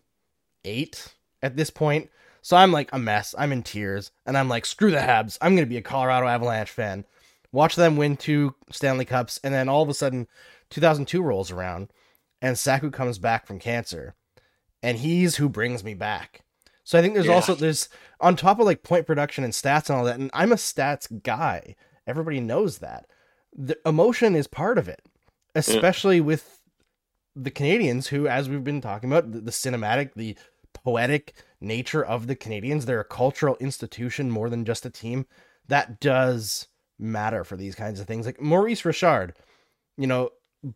[0.65, 2.11] 8 at this point.
[2.41, 3.35] So I'm like a mess.
[3.39, 5.39] I'm in tears and I'm like screw the Habs.
[5.41, 7.05] I'm going to be a Colorado Avalanche fan.
[7.53, 10.27] Watch them win two Stanley Cups and then all of a sudden
[10.71, 11.93] 2002 rolls around
[12.41, 14.15] and Saku comes back from cancer
[14.83, 16.45] and he's who brings me back.
[16.93, 17.33] So I think there's yeah.
[17.33, 17.89] also there's
[18.21, 21.23] on top of like point production and stats and all that, and I'm a stats
[21.23, 21.75] guy.
[22.07, 23.07] Everybody knows that.
[23.57, 25.01] The emotion is part of it,
[25.55, 26.25] especially yeah.
[26.25, 26.61] with
[27.35, 30.37] the Canadiens, who, as we've been talking about, the, the, cinematic, the
[30.75, 35.25] poetic nature of the Canadiens, They're a cultural institution more than just a team.
[35.69, 38.27] That does matter for these kinds of things.
[38.27, 39.33] Like Maurice Richard,
[39.97, 40.29] you know,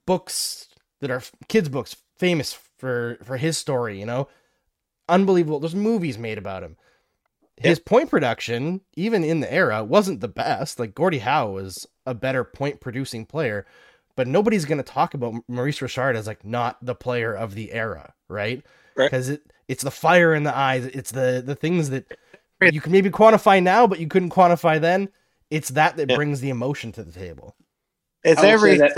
[0.07, 0.69] books
[1.03, 4.01] that are kids' books, famous for for his story.
[4.01, 4.29] You know,
[5.09, 5.61] unbelievable.
[5.61, 6.77] There's movies made about him.
[7.59, 10.79] His point production, even in the era, wasn't the best.
[10.79, 13.67] Like Gordie Howe was a better point producing player,
[14.15, 17.73] but nobody's going to talk about Maurice Richard as like not the player of the
[17.73, 18.63] era, right?
[18.95, 19.39] Because right.
[19.39, 20.85] it it's the fire in the eyes.
[20.85, 22.07] It's the the things that
[22.61, 25.09] you can maybe quantify now, but you couldn't quantify then.
[25.51, 26.17] It's that that yeah.
[26.17, 27.57] brings the emotion to the table.
[28.23, 28.91] It's everything.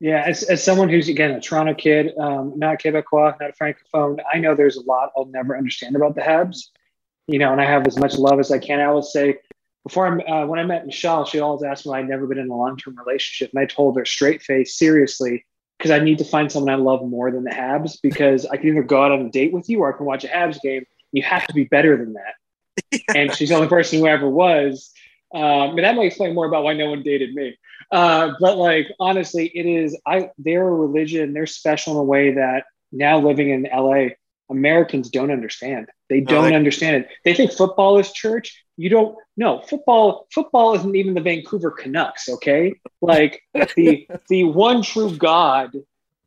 [0.00, 4.18] Yeah, as, as someone who's again a Toronto kid, um, not Quebecois, not a francophone,
[4.32, 6.68] I know there's a lot I'll never understand about the Habs.
[7.26, 8.80] You know, and I have as much love as I can.
[8.80, 9.38] I always say
[9.84, 12.38] before I uh, when I met Michelle, she always asked me why I'd never been
[12.38, 15.44] in a long term relationship, and I told her straight face, seriously,
[15.78, 18.70] because I need to find someone I love more than the Habs because I can
[18.70, 20.84] either go out on a date with you or I can watch a Habs game.
[21.12, 22.34] You have to be better than that.
[22.90, 22.98] Yeah.
[23.14, 24.92] And she's the only person who ever was.
[25.32, 27.56] Um, and that might explain more about why no one dated me.
[27.90, 32.64] Uh, but like honestly, it is I their religion, they're special in a way that
[32.92, 34.14] now living in LA,
[34.50, 35.88] Americans don't understand.
[36.08, 37.08] They don't no, understand it.
[37.24, 38.64] They think football is church.
[38.76, 40.26] You don't no football.
[40.32, 42.28] Football isn't even the Vancouver Canucks.
[42.28, 43.42] Okay, like
[43.76, 45.72] the the one true God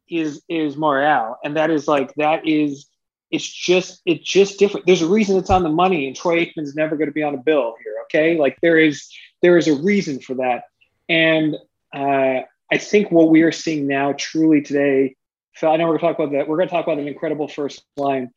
[0.10, 2.88] is is Montreal, and that is like that is
[3.30, 4.86] it's just it's just different.
[4.86, 7.36] There's a reason it's on the money, and Troy Aikman's never going to be on
[7.36, 7.96] a bill here.
[8.04, 10.64] Okay, like there is there is a reason for that.
[11.10, 11.56] And
[11.94, 12.42] uh,
[12.72, 15.16] I think what we are seeing now, truly today,
[15.54, 16.48] Phil, I know we're going to talk about that.
[16.48, 18.32] We're going to talk about an incredible first line.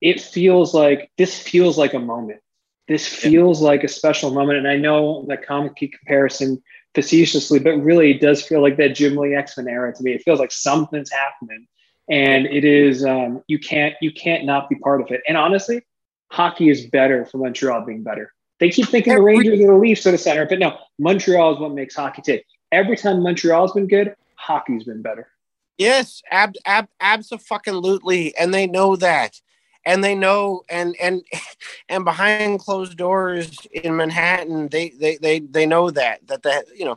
[0.00, 2.40] It feels like this feels like a moment.
[2.88, 3.68] This feels yeah.
[3.68, 4.58] like a special moment.
[4.58, 6.62] And I know that comic comparison
[6.94, 10.12] facetiously, but really it does feel like that Jim Lee X-Men era to me.
[10.12, 11.66] It feels like something's happening.
[12.10, 15.22] And it is um, you can't you can't not be part of it.
[15.26, 15.82] And honestly,
[16.30, 18.30] hockey is better for Montreal being better.
[18.64, 21.52] They keep thinking Every- the Rangers or the Leafs are the center, but no, Montreal
[21.52, 22.46] is what makes hockey tick.
[22.72, 25.28] Every time Montreal's been good, hockey's been better.
[25.76, 29.38] Yes, ab, ab absolutely, and they know that,
[29.84, 31.22] and they know, and and
[31.90, 36.86] and behind closed doors in Manhattan, they they they they know that that that you
[36.86, 36.96] know,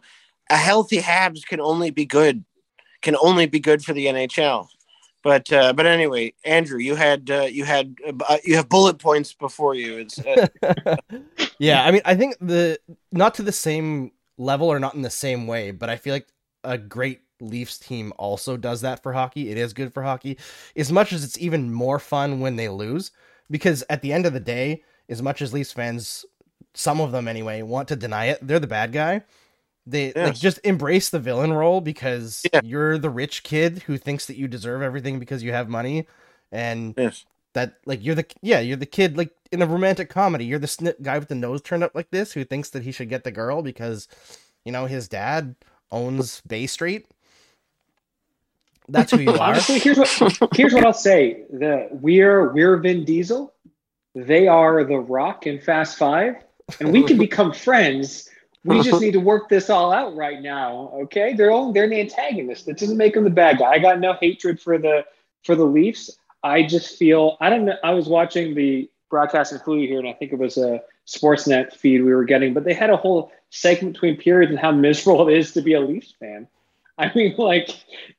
[0.50, 2.46] a healthy Habs can only be good,
[3.02, 4.70] can only be good for the NHL.
[5.24, 9.34] But uh, but anyway, Andrew, you had uh, you had uh, you have bullet points
[9.34, 9.98] before you.
[9.98, 10.48] It's uh,
[11.60, 11.84] yeah.
[11.84, 12.80] I mean, I think the
[13.12, 16.28] not to the same level or not in the same way, but I feel like
[16.64, 19.50] a great Leafs team also does that for hockey.
[19.50, 20.38] It is good for hockey,
[20.76, 23.12] as much as it's even more fun when they lose.
[23.50, 26.26] Because at the end of the day, as much as Leafs fans,
[26.74, 29.24] some of them anyway, want to deny it, they're the bad guy.
[29.88, 30.15] They yes.
[30.15, 32.60] like just embrace the villain role because yeah.
[32.62, 36.06] you're the rich kid who thinks that you deserve everything because you have money,
[36.52, 37.26] and yes.
[37.54, 40.67] that like you're the yeah you're the kid like in a romantic comedy you're the
[40.67, 43.23] snip guy with the nose turned up like this who thinks that he should get
[43.23, 44.10] the girl because
[44.65, 45.56] you know his dad
[45.89, 47.08] owns Bay Street.
[48.89, 49.52] That's who you are.
[49.52, 53.54] Honestly, here's what here's what I'll say: the we're we're Vin Diesel,
[54.15, 56.36] they are the Rock in Fast Five,
[56.82, 58.30] and we can become friends
[58.63, 60.91] we just need to work this all out right now.
[61.04, 62.65] Okay, they're all they're the antagonist.
[62.65, 63.72] That doesn't make them the bad guy.
[63.72, 65.06] I got no hatred for the
[65.43, 66.17] for the Leafs.
[66.43, 67.78] I just feel I don't know.
[67.84, 71.74] I was watching the broadcast in Hulu here, and I think it was a Sportsnet
[71.74, 75.28] feed we were getting, but they had a whole segment between periods and how miserable
[75.30, 76.48] it is to be a Leafs fan.
[76.98, 77.70] I mean, like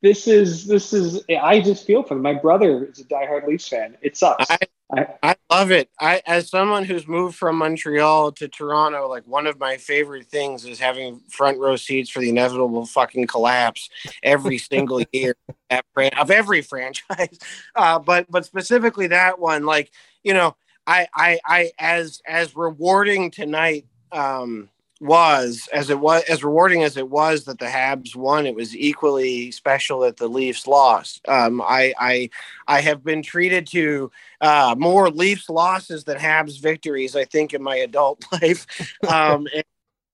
[0.03, 1.25] this is this is.
[1.29, 2.23] I just feel for them.
[2.23, 3.97] My brother is a diehard Leafs fan.
[4.03, 4.51] It sucks.
[4.51, 4.59] I,
[4.91, 5.91] I, I love it.
[6.01, 10.65] I as someone who's moved from Montreal to Toronto, like one of my favorite things
[10.65, 13.91] is having front row seats for the inevitable fucking collapse
[14.23, 15.37] every single year
[15.69, 15.85] at,
[16.19, 17.39] of every franchise.
[17.77, 19.93] Uh, but but specifically that one, like
[20.25, 23.87] you know, I I I as as rewarding tonight.
[24.11, 24.69] Um,
[25.01, 28.47] was as it was as rewarding as it was that the Habs won.
[28.47, 31.21] It was equally special that the Leafs lost.
[31.29, 32.31] Um, I I
[32.67, 37.15] I have been treated to uh, more Leafs losses than Habs victories.
[37.15, 38.67] I think in my adult life,
[39.09, 39.65] um, and,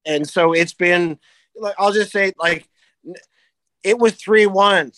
[0.05, 1.19] and so it's been.
[1.79, 2.69] I'll just say, like,
[3.83, 4.93] it was three one.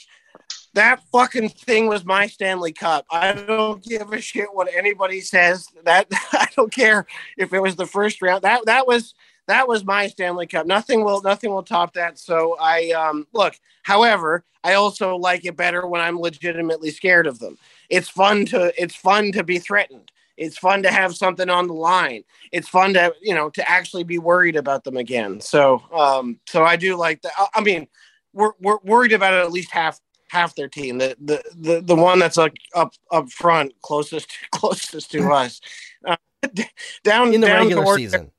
[0.74, 3.06] That fucking thing was my Stanley Cup.
[3.10, 5.68] I don't give a shit what anybody says.
[5.84, 7.06] That I don't care
[7.38, 8.42] if it was the first round.
[8.42, 9.14] That that was
[9.46, 10.66] that was my Stanley Cup.
[10.66, 12.18] Nothing will nothing will top that.
[12.18, 13.54] So I um look.
[13.82, 17.58] However, I also like it better when I'm legitimately scared of them.
[17.88, 20.10] It's fun to it's fun to be threatened.
[20.36, 22.24] It's fun to have something on the line.
[22.52, 25.40] It's fun to you know to actually be worried about them again.
[25.40, 27.32] So um so I do like that.
[27.54, 27.86] I mean,
[28.32, 30.98] we're we're worried about at least half half their team.
[30.98, 35.60] The the the, the one that's like up up front closest closest to us.
[36.04, 36.16] Uh,
[37.04, 38.30] down in the down regular season.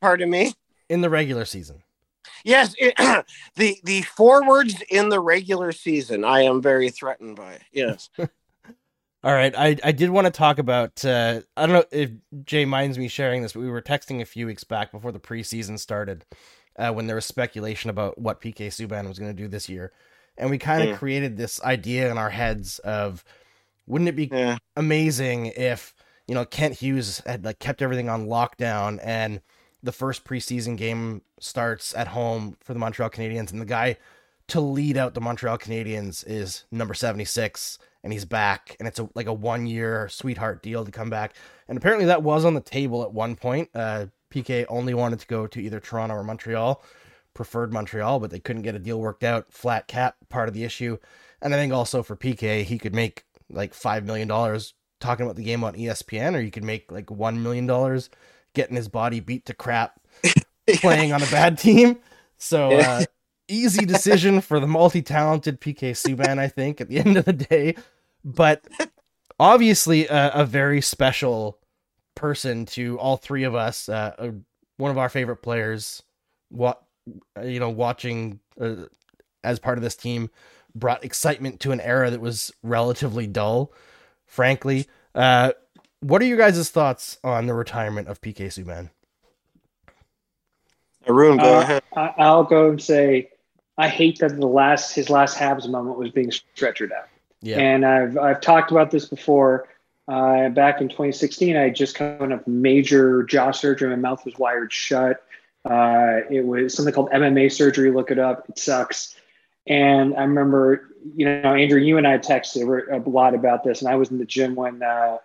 [0.00, 0.54] Pardon me.
[0.88, 1.82] In the regular season.
[2.44, 2.94] Yes, it,
[3.56, 7.58] the the forwards in the regular season, I am very threatened by.
[7.72, 8.10] Yes.
[9.24, 11.04] All right, I, I did want to talk about.
[11.04, 12.10] Uh, I don't know if
[12.44, 15.18] Jay minds me sharing this, but we were texting a few weeks back before the
[15.18, 16.24] preseason started,
[16.78, 19.92] uh, when there was speculation about what PK Subban was going to do this year,
[20.36, 20.96] and we kind of Yeah.
[20.96, 23.24] created this idea in our heads of,
[23.88, 24.58] wouldn't it be Yeah.
[24.76, 25.94] amazing if
[26.28, 29.40] you know Kent Hughes had like kept everything on lockdown and
[29.88, 33.96] the first preseason game starts at home for the Montreal Canadiens and the guy
[34.48, 39.08] to lead out the Montreal Canadiens is number 76 and he's back and it's a
[39.14, 41.32] like a one year sweetheart deal to come back.
[41.68, 43.70] And apparently that was on the table at one point.
[43.74, 46.82] Uh PK only wanted to go to either Toronto or Montreal
[47.32, 50.64] preferred Montreal but they couldn't get a deal worked out flat cap part of the
[50.64, 50.98] issue.
[51.40, 55.36] And I think also for PK he could make like 5 million dollars talking about
[55.36, 58.10] the game on ESPN or you could make like 1 million dollars
[58.58, 60.00] getting his body beat to crap
[60.76, 61.98] playing on a bad team
[62.36, 63.02] so uh
[63.48, 67.74] easy decision for the multi-talented PK Subban, I think, at the end of the day.
[68.24, 68.66] But
[69.40, 71.58] obviously, a, a very special
[72.14, 73.88] person to all three of us.
[73.88, 74.30] Uh, uh,
[74.76, 76.02] one of our favorite players.
[76.50, 76.82] What
[77.42, 78.84] you know, watching uh,
[79.42, 80.30] as part of this team
[80.74, 83.72] brought excitement to an era that was relatively dull.
[84.26, 85.52] Frankly, uh,
[86.00, 88.90] what are your guys' thoughts on the retirement of PK Subban?
[91.08, 91.82] Arune, go Uh, ahead.
[91.96, 93.30] I, I'll go and say
[93.76, 97.08] I hate that the last his last Habs moment was being stretchered out.
[97.40, 99.68] Yeah, And I've I've talked about this before.
[100.08, 103.90] Uh, back in 2016, I had just come up major jaw surgery.
[103.90, 105.22] My mouth was wired shut.
[105.66, 107.90] Uh, it was something called MMA surgery.
[107.90, 108.48] Look it up.
[108.48, 109.14] It sucks.
[109.66, 113.90] And I remember, you know, Andrew, you and I texted a lot about this, and
[113.90, 115.18] I was in the gym when uh,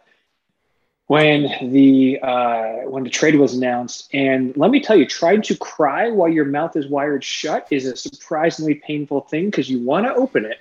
[1.07, 4.09] when the uh, when the trade was announced.
[4.13, 7.85] And let me tell you, trying to cry while your mouth is wired shut is
[7.85, 10.59] a surprisingly painful thing because you want to open it.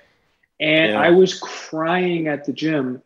[0.59, 1.01] And Yeah.
[1.01, 3.01] I was crying at the gym,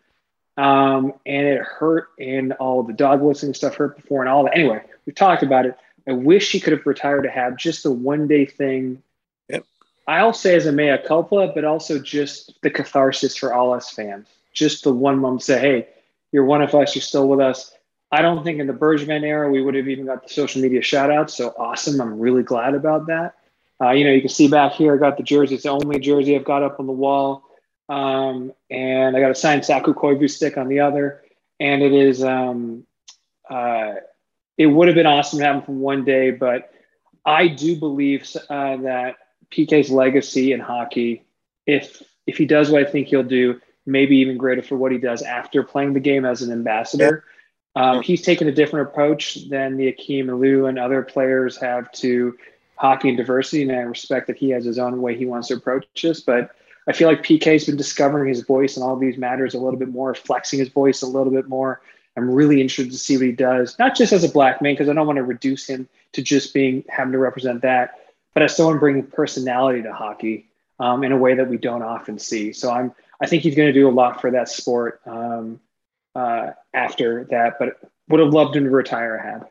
[0.57, 4.55] um, and it hurt, and all the dog whistling stuff hurt before, and all that.
[4.55, 5.77] Anyway, we talked about it.
[6.07, 9.03] I wish he could have retired to have just the one day thing.
[9.49, 9.65] Yep.
[10.07, 14.27] I'll say as a mea culpa, but also just the catharsis for all us fans.
[14.53, 15.87] Just the one moment say, hey,
[16.31, 17.73] you're one of us, you're still with us.
[18.11, 20.81] I don't think in the Bergevin era we would have even got the social media
[20.81, 21.35] shout outs.
[21.35, 21.99] So awesome.
[21.99, 23.35] I'm really glad about that.
[23.81, 25.55] Uh, you know, you can see back here, I got the jersey.
[25.55, 27.43] It's the only jersey I've got up on the wall.
[27.89, 31.21] Um, and I got a signed Saku Koivu stick on the other.
[31.59, 32.85] And it is, um,
[33.49, 33.95] uh,
[34.57, 36.71] it would have been awesome to have him for one day, but
[37.25, 39.17] I do believe uh, that
[39.51, 41.25] PK's legacy in hockey,
[41.65, 44.97] if if he does what I think he'll do, maybe even greater for what he
[44.97, 47.23] does after playing the game as an ambassador.
[47.75, 52.35] Um, he's taken a different approach than the Akim Aliu and other players have to
[52.75, 55.55] hockey and diversity, and I respect that he has his own way he wants to
[55.55, 56.19] approach this.
[56.21, 56.51] But
[56.87, 59.89] I feel like PK's been discovering his voice in all these matters a little bit
[59.89, 61.81] more, flexing his voice a little bit more.
[62.15, 64.89] I'm really interested to see what he does, not just as a black man, because
[64.89, 67.99] I don't want to reduce him to just being having to represent that,
[68.33, 70.47] but as someone bringing personality to hockey
[70.79, 72.53] um, in a way that we don't often see.
[72.53, 75.59] So I'm, I think he's going to do a lot for that sport um,
[76.15, 79.47] uh, after that, but would have loved him to retire a Hab.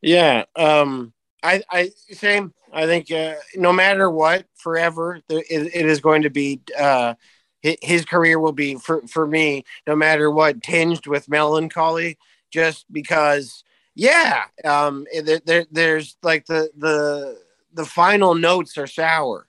[0.00, 0.44] Yeah.
[0.56, 1.12] Um,
[1.42, 2.54] I, I, same.
[2.72, 7.14] I think uh, no matter what, forever, there, it, it is going to be, uh,
[7.62, 12.16] his career will be, for, for me, no matter what, tinged with melancholy,
[12.50, 17.38] just because, yeah, um, there, there, there's like the, the,
[17.74, 19.46] the final notes are sour.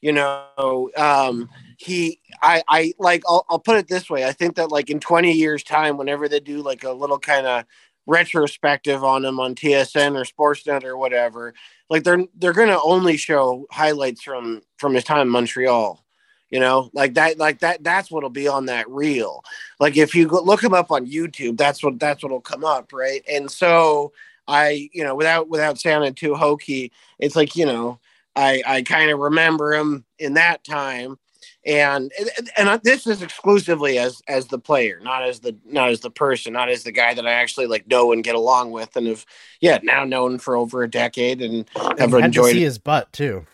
[0.00, 1.50] You know, um,
[1.80, 4.26] he, I, I like, I'll, I'll put it this way.
[4.26, 7.46] I think that like in 20 years time, whenever they do like a little kind
[7.46, 7.64] of
[8.06, 11.54] retrospective on him on TSN or Sportsnet or whatever,
[11.88, 16.04] like they're, they're to only show highlights from, from his time in Montreal,
[16.50, 19.42] you know, like that, like that, that's what'll be on that reel.
[19.78, 22.92] Like if you go, look him up on YouTube, that's what, that's what'll come up.
[22.92, 23.22] Right.
[23.26, 24.12] And so,
[24.50, 28.00] I, you know, without without sounding too hokey, it's like you know,
[28.34, 31.19] I I kind of remember him in that time,
[31.66, 32.10] and
[32.56, 36.52] and this is exclusively as as the player, not as the not as the person,
[36.52, 39.26] not as the guy that I actually like know and get along with, and have
[39.60, 43.46] yeah now known for over a decade and have and enjoyed his butt too.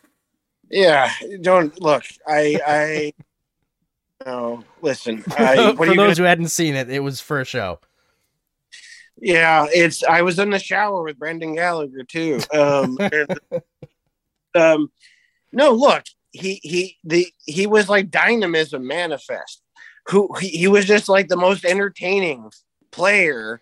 [0.70, 2.04] Yeah, don't look.
[2.26, 3.12] I I
[4.24, 5.24] no listen.
[5.36, 7.80] I, for those gonna, who hadn't seen it, it was for a show.
[9.18, 10.04] Yeah, it's.
[10.04, 12.40] I was in the shower with Brendan Gallagher too.
[12.52, 12.98] Um,
[14.54, 14.92] um,
[15.52, 16.04] no, look,
[16.37, 19.62] he he the he was like dynamism manifest.
[20.09, 22.51] Who he, he was just like the most entertaining
[22.93, 23.61] player.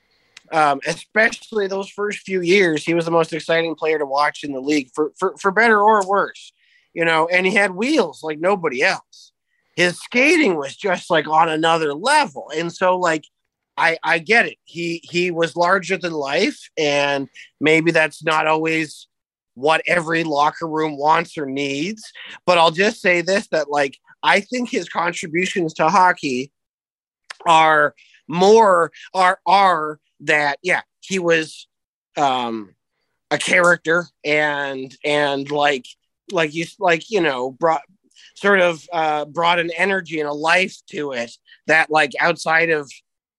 [0.52, 4.52] Um, especially those first few years, he was the most exciting player to watch in
[4.52, 6.52] the league for for, for better or worse.
[6.92, 9.32] You know, and he had wheels like nobody else.
[9.74, 13.24] His skating was just like on another level, and so like
[13.76, 14.58] I I get it.
[14.64, 17.28] He he was larger than life, and
[17.60, 19.08] maybe that's not always
[19.54, 22.12] what every locker room wants or needs.
[22.46, 26.52] But I'll just say this: that like I think his contributions to hockey
[27.46, 27.94] are
[28.28, 31.66] more are are that yeah he was
[32.16, 32.74] um
[33.30, 35.86] a character and and like
[36.32, 37.82] like you like you know brought
[38.34, 41.32] sort of uh brought an energy and a life to it
[41.66, 42.90] that like outside of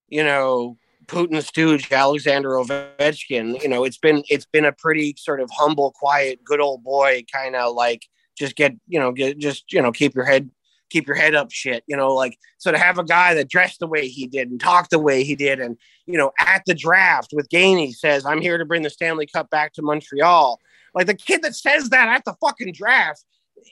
[0.10, 0.78] you know,
[1.08, 5.92] Putin stooge Alexander Ovechkin, you know, it's been it's been a pretty sort of humble,
[5.92, 8.06] quiet, good old boy kind of like
[8.38, 10.50] just get, you know, get just, you know, keep your head
[10.90, 13.80] keep your head up shit, you know, like so to have a guy that dressed
[13.80, 16.76] the way he did and talked the way he did and you know, at the
[16.76, 20.60] draft with Gainey says, I'm here to bring the Stanley Cup back to Montreal.
[20.94, 23.24] Like the kid that says that at the fucking draft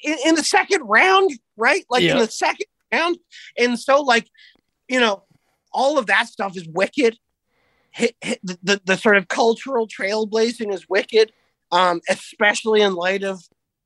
[0.03, 1.85] in, in the second round, right?
[1.89, 2.13] Like yeah.
[2.13, 3.17] in the second round.
[3.57, 4.27] And so like,
[4.87, 5.23] you know,
[5.71, 7.17] all of that stuff is wicked.
[7.97, 11.31] The, the, the sort of cultural trailblazing is wicked,
[11.71, 13.41] um, especially in light of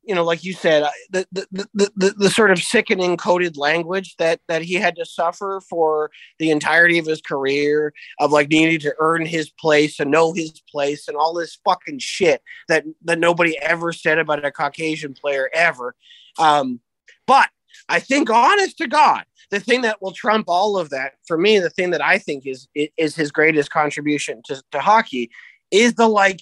[0.07, 3.57] you know, like you said, uh, the, the, the, the, the sort of sickening coded
[3.57, 8.49] language that, that he had to suffer for the entirety of his career of like
[8.49, 12.85] needing to earn his place and know his place and all this fucking shit that,
[13.03, 15.93] that nobody ever said about a Caucasian player ever.
[16.39, 16.79] Um,
[17.25, 17.49] but
[17.89, 21.59] I think honest to God, the thing that will trump all of that for me,
[21.59, 25.29] the thing that I think is is his greatest contribution to, to hockey
[25.71, 26.41] is the like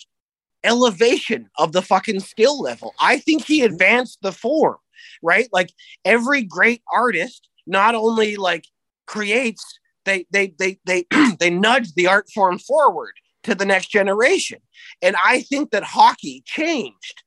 [0.64, 2.94] elevation of the fucking skill level.
[3.00, 4.78] I think he advanced the form,
[5.22, 5.48] right?
[5.52, 5.72] Like
[6.04, 8.66] every great artist not only like
[9.06, 11.06] creates, they they they they
[11.40, 13.14] they nudge the art form forward
[13.44, 14.60] to the next generation.
[15.02, 17.24] And I think that hockey changed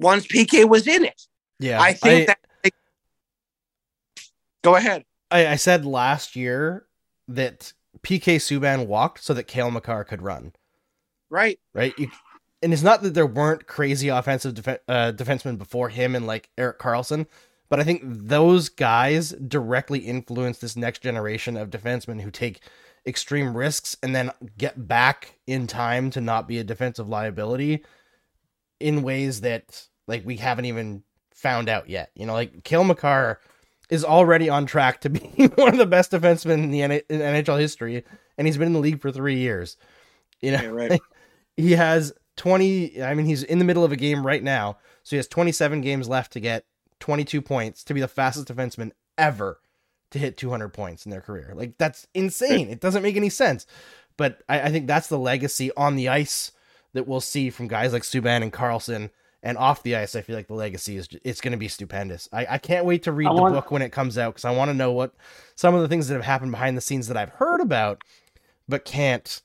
[0.00, 1.22] once PK was in it.
[1.60, 1.80] Yeah.
[1.80, 2.38] I think I, that
[4.64, 5.04] Go ahead.
[5.30, 6.86] I, I said last year
[7.28, 10.52] that PK Subban walked so that Cale Makar could run.
[11.30, 11.58] Right.
[11.74, 11.92] Right.
[11.98, 12.10] You,
[12.62, 16.48] and it's not that there weren't crazy offensive def- uh, defensemen before him and like
[16.56, 17.26] Erik Karlsson,
[17.68, 22.62] but I think those guys directly influence this next generation of defensemen who take
[23.06, 27.84] extreme risks and then get back in time to not be a defensive liability
[28.80, 31.02] in ways that like we haven't even
[31.34, 32.10] found out yet.
[32.14, 33.40] You know, like Cale Makar
[33.94, 35.20] is already on track to be
[35.54, 38.04] one of the best defensemen in the in NHL history,
[38.36, 39.76] and he's been in the league for three years.
[40.40, 41.00] You know, yeah, right.
[41.56, 43.02] he has 20.
[43.02, 45.80] I mean, he's in the middle of a game right now, so he has 27
[45.80, 46.66] games left to get
[47.00, 49.60] 22 points to be the fastest defenseman ever
[50.10, 51.52] to hit 200 points in their career.
[51.54, 52.68] Like that's insane.
[52.68, 53.66] It doesn't make any sense,
[54.16, 56.52] but I, I think that's the legacy on the ice
[56.92, 59.10] that we'll see from guys like Subban and Karlsson
[59.44, 62.28] and off the ice, I feel like the legacy is it's going to be stupendous.
[62.32, 63.54] I, I can't wait to read I the want...
[63.54, 65.14] book when it comes out because I want to know what
[65.54, 68.02] some of the things that have happened behind the scenes that I've heard about,
[68.66, 69.42] but can't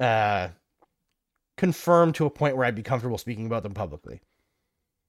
[0.00, 0.48] uh,
[1.58, 4.22] confirm to a point where I'd be comfortable speaking about them publicly.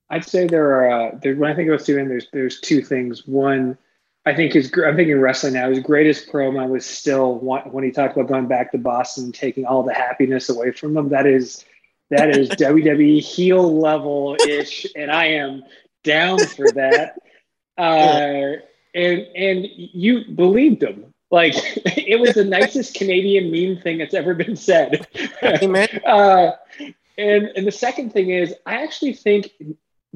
[0.10, 3.26] I'd say there are uh, there, when I think about Steven, there's there's two things.
[3.26, 3.78] One,
[4.26, 5.70] I think his I'm thinking wrestling now.
[5.70, 9.66] His greatest promo was still when he talked about going back to Boston, and taking
[9.66, 11.08] all the happiness away from them.
[11.10, 11.64] That is
[12.10, 15.64] that is WWE heel level ish, and I am
[16.04, 17.18] down for that.
[17.78, 18.62] Uh,
[18.94, 21.14] and and you believed him.
[21.32, 21.54] Like
[21.86, 25.08] it was the nicest Canadian meme thing that's ever been said.
[26.06, 26.52] uh,
[27.18, 29.52] and and the second thing is, I actually think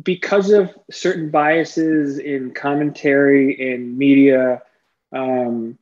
[0.02, 4.62] because of certain biases in commentary and media,
[5.12, 5.78] um,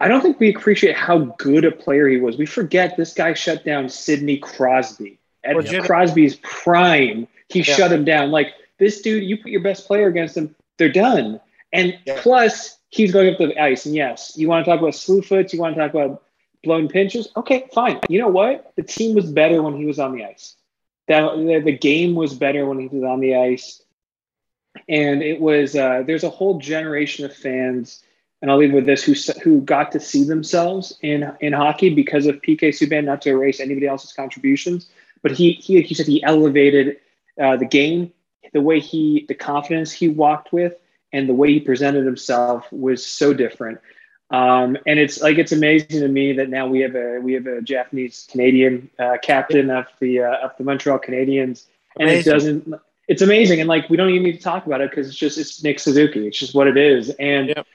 [0.00, 2.36] I don't think we appreciate how good a player he was.
[2.36, 7.76] We forget this guy shut down Sidney Crosby at Legit- Crosby's prime, he yeah.
[7.76, 8.30] shut him down.
[8.30, 11.40] Like this dude, you put your best player against him, they're done.
[11.72, 12.20] And yeah.
[12.20, 13.86] plus, he's going up the ice.
[13.86, 16.22] And yes, you want to talk about slew foots, you want to talk about
[16.62, 17.28] blown pinches.
[17.36, 18.00] Okay, fine.
[18.08, 18.72] You know what?
[18.76, 20.56] The team was better when he was on the ice.
[21.08, 23.82] That the, the game was better when he was on the ice,
[24.88, 25.74] and it was.
[25.74, 28.02] Uh, there's a whole generation of fans,
[28.40, 32.26] and I'll leave with this who who got to see themselves in in hockey because
[32.26, 33.04] of PK Subban.
[33.04, 34.88] Not to erase anybody else's contributions,
[35.22, 36.98] but he he he said he elevated
[37.40, 38.12] uh, the game,
[38.52, 40.74] the way he the confidence he walked with,
[41.12, 43.78] and the way he presented himself was so different.
[44.30, 47.46] Um, and it's like it's amazing to me that now we have a we have
[47.46, 51.66] a Japanese Canadian uh, captain of the uh, of the Montreal Canadiens,
[51.98, 52.20] and amazing.
[52.20, 52.74] it doesn't.
[53.08, 55.36] It's amazing, and like we don't even need to talk about it because it's just
[55.36, 56.28] it's Nick Suzuki.
[56.28, 57.66] It's just what it is, and yep.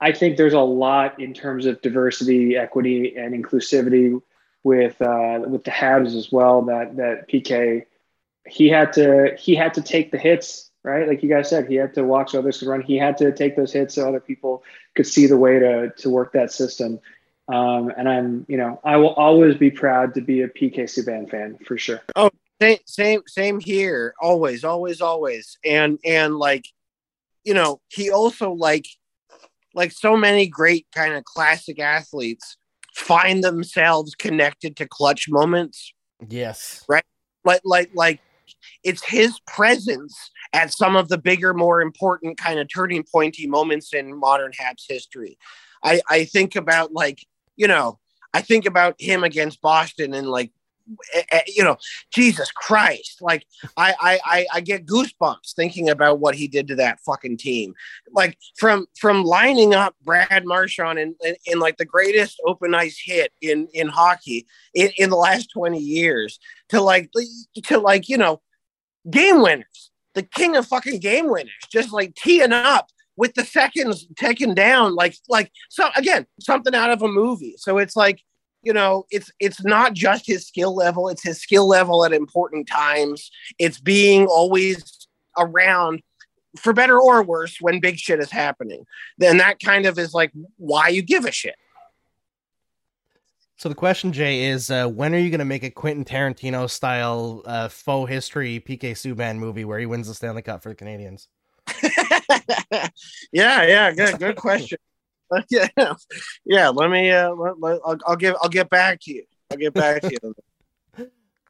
[0.00, 4.20] I think there's a lot in terms of diversity, equity, and inclusivity
[4.66, 6.62] with uh, with the Habs as well.
[6.62, 7.86] That that PK
[8.46, 11.08] he had to he had to take the hits right?
[11.08, 12.80] Like you guys said, he had to watch others could run.
[12.80, 14.62] He had to take those hits so other people
[14.94, 17.00] could see the way to to work that system.
[17.48, 21.28] Um, and I'm, you know, I will always be proud to be a PK Subban
[21.28, 22.00] fan for sure.
[22.14, 24.14] Oh, same, same, same here.
[24.20, 25.58] Always, always, always.
[25.64, 26.66] And and like,
[27.44, 28.86] you know, he also like,
[29.74, 32.56] like so many great kind of classic athletes
[32.96, 35.92] find themselves connected to clutch moments.
[36.26, 36.82] Yes.
[36.88, 37.04] Right.
[37.44, 38.20] Like, like, like,
[38.82, 40.16] it's his presence
[40.52, 44.84] at some of the bigger, more important kind of turning pointy moments in modern Habs
[44.88, 45.36] history.
[45.84, 47.24] I, I think about like,
[47.56, 47.98] you know,
[48.32, 50.52] I think about him against Boston and like,
[51.14, 51.76] Eh, eh, you know,
[52.12, 53.18] Jesus Christ!
[53.20, 57.74] Like, I, I, I get goosebumps thinking about what he did to that fucking team.
[58.12, 63.00] Like from from lining up Brad Marchand in, in, in like the greatest open ice
[63.02, 67.10] hit in in hockey in, in the last twenty years to like
[67.64, 68.40] to like you know
[69.10, 74.06] game winners the king of fucking game winners, just like teeing up with the seconds
[74.16, 77.54] taken down, like like so again, something out of a movie.
[77.58, 78.20] So it's like,
[78.66, 82.66] you know, it's it's not just his skill level, it's his skill level at important
[82.66, 83.30] times.
[83.60, 85.06] It's being always
[85.38, 86.02] around
[86.58, 88.84] for better or worse when big shit is happening.
[89.18, 91.54] Then that kind of is like why you give a shit.
[93.56, 96.68] So the question, Jay, is uh, when are you going to make a Quentin Tarantino
[96.68, 100.74] style uh, faux history PK Subban movie where he wins the Stanley Cup for the
[100.74, 101.28] Canadiens?
[103.32, 104.78] yeah, yeah, good, good question.
[105.50, 105.68] yeah,
[106.44, 106.68] yeah.
[106.68, 107.10] Let me.
[107.10, 108.36] Uh, let, let, I'll, I'll give.
[108.42, 109.24] I'll get back to you.
[109.50, 110.34] I'll get back to you.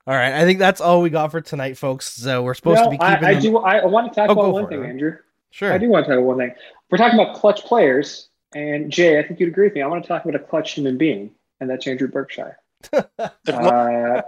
[0.06, 2.12] all right, I think that's all we got for tonight, folks.
[2.12, 3.24] So we're supposed to be keeping.
[3.24, 3.58] I, I do.
[3.58, 4.88] I want to talk oh, about one thing, it.
[4.88, 5.18] Andrew.
[5.50, 5.72] Sure.
[5.72, 6.52] I do want to talk about one thing.
[6.90, 9.82] We're talking about clutch players, and Jay, I think you'd agree with me.
[9.82, 12.58] I want to talk about a clutch human being and that's Andrew Berkshire.
[12.92, 14.22] uh,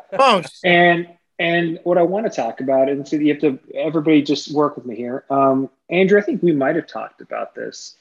[0.65, 4.53] and and what I want to talk about, and so you have to everybody just
[4.53, 5.25] work with me here.
[5.31, 7.97] Um, Andrew, I think we might have talked about this.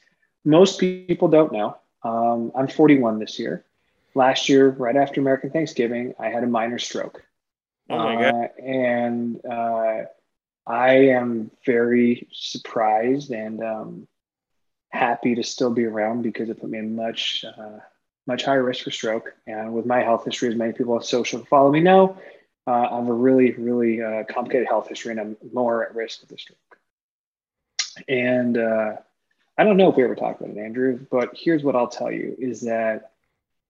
[0.45, 1.77] Most people don't know.
[2.03, 3.65] Um, I'm 41 this year.
[4.15, 7.23] Last year, right after American Thanksgiving, I had a minor stroke.
[7.89, 8.33] Oh my god!
[8.33, 10.03] Uh, and uh,
[10.65, 14.07] I am very surprised and um,
[14.89, 17.79] happy to still be around because it put me in much uh,
[18.27, 19.33] much higher risk for stroke.
[19.47, 22.17] And with my health history, as many people on social follow me know,
[22.67, 26.23] uh, I have a really, really uh, complicated health history and I'm more at risk
[26.23, 26.59] of the stroke.
[28.07, 28.97] And uh,
[29.57, 32.11] I don't know if we ever talked about it, Andrew, but here's what I'll tell
[32.11, 33.11] you is that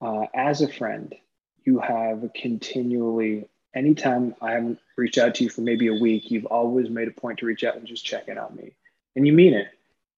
[0.02, 1.16] uh, as a friend,
[1.64, 6.46] you have continually, anytime I haven't reached out to you for maybe a week, you've
[6.46, 8.74] always made a point to reach out and just check in on me.
[9.16, 9.68] And you mean it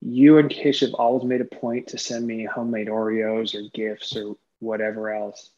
[0.02, 4.16] you and Kish have always made a point to send me homemade Oreos or gifts
[4.16, 5.50] or whatever else.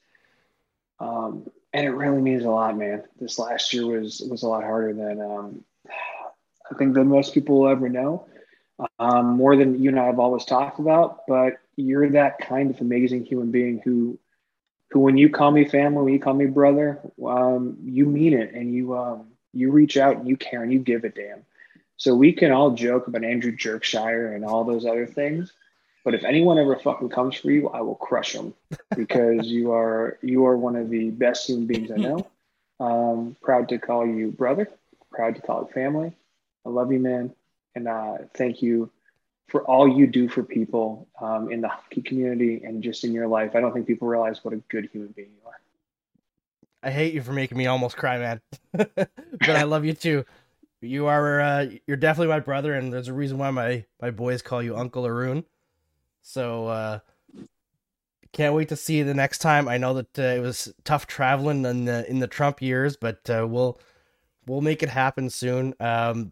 [1.00, 3.04] Um, and it really means a lot, man.
[3.20, 5.64] This last year was was a lot harder than um,
[6.70, 8.28] I think than most people will ever know.
[9.00, 12.82] Um, more than you and I have always talked about, but you're that kind of
[12.82, 14.18] amazing human being who,
[14.90, 18.54] who when you call me family, when you call me brother, um, you mean it,
[18.54, 21.46] and you um, you reach out and you care and you give a damn.
[21.98, 25.54] So we can all joke about Andrew Jerkshire and all those other things,
[26.04, 28.54] but if anyone ever fucking comes for you, I will crush them
[28.96, 32.28] because you are you are one of the best human beings I know.
[32.80, 34.68] Um, proud to call you brother.
[35.12, 36.14] Proud to call it family.
[36.66, 37.32] I love you, man,
[37.76, 38.92] and uh, thank you
[39.48, 43.28] for all you do for people um, in the hockey community and just in your
[43.28, 43.52] life.
[43.54, 45.60] I don't think people realize what a good human being you are.
[46.84, 48.42] I hate you for making me almost cry, man.
[48.72, 49.10] but
[49.50, 50.26] I love you too.
[50.80, 54.42] You are uh, you're definitely my brother, and there's a reason why my my boys
[54.42, 55.44] call you Uncle Arune.
[56.24, 57.00] So uh,
[58.32, 59.68] can't wait to see you the next time.
[59.68, 63.30] I know that uh, it was tough traveling in the in the Trump years, but
[63.30, 63.80] uh, we'll
[64.48, 65.76] we'll make it happen soon.
[65.80, 66.32] Um,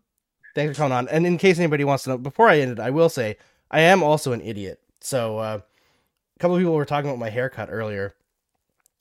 [0.60, 1.07] thanks for coming on.
[1.07, 3.38] And in case anybody wants to know, before I end it, I will say
[3.72, 4.80] I am also an idiot.
[4.99, 8.14] So uh, a couple of people were talking about my haircut earlier,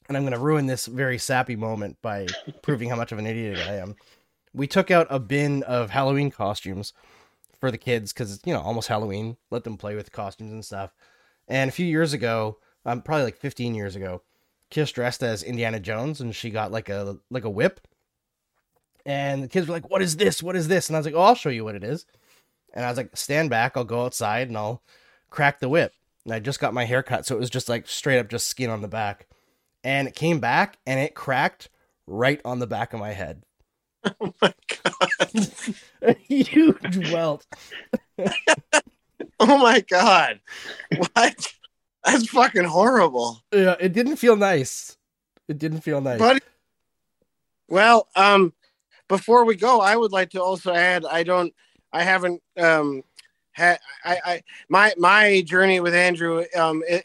[0.06, 2.28] and I'm going to ruin this very sappy moment by
[2.62, 3.96] proving how much of an idiot I am.
[4.54, 6.92] We took out a bin of Halloween costumes
[7.60, 9.36] for the kids because it's you know almost Halloween.
[9.50, 10.94] Let them play with costumes and stuff.
[11.48, 14.22] And a few years ago, um, probably like 15 years ago,
[14.70, 17.87] Kiss dressed as Indiana Jones, and she got like a like a whip.
[19.08, 20.42] And the kids were like, "What is this?
[20.42, 22.04] What is this?" And I was like, "Oh, I'll show you what it is."
[22.74, 23.74] And I was like, "Stand back.
[23.74, 24.82] I'll go outside and I'll
[25.30, 25.94] crack the whip."
[26.26, 28.46] And I just got my hair cut, so it was just like straight up just
[28.48, 29.26] skin on the back.
[29.82, 31.70] And it came back and it cracked
[32.06, 33.44] right on the back of my head.
[34.20, 34.54] Oh my
[34.84, 35.48] god.
[36.02, 37.46] a huge welt.
[39.40, 40.40] Oh my god.
[40.96, 41.54] What?
[42.04, 43.42] That's fucking horrible.
[43.52, 44.96] Yeah, it didn't feel nice.
[45.46, 46.18] It didn't feel nice.
[46.18, 46.42] But
[47.68, 48.52] well, um
[49.08, 51.52] before we go, I would like to also add I don't
[51.92, 53.02] I haven't um
[53.52, 57.04] had I, I my my journey with Andrew um it,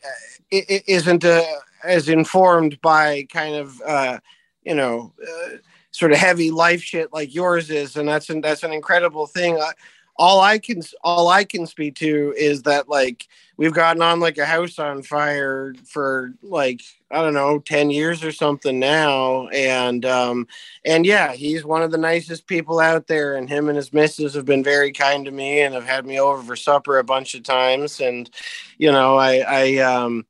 [0.51, 1.43] it isn't uh,
[1.83, 4.19] as informed by kind of uh
[4.63, 5.57] you know uh,
[5.91, 9.57] sort of heavy life shit like yours is and that's an that's an incredible thing.
[9.57, 9.71] I,
[10.15, 13.27] all I can all I can speak to is that like
[13.57, 16.81] we've gotten on like a house on fire for like
[17.13, 20.47] I don't know 10 years or something now and um
[20.83, 24.33] and yeah he's one of the nicest people out there and him and his missus
[24.33, 27.35] have been very kind to me and have had me over for supper a bunch
[27.35, 28.29] of times and
[28.77, 30.25] you know I I um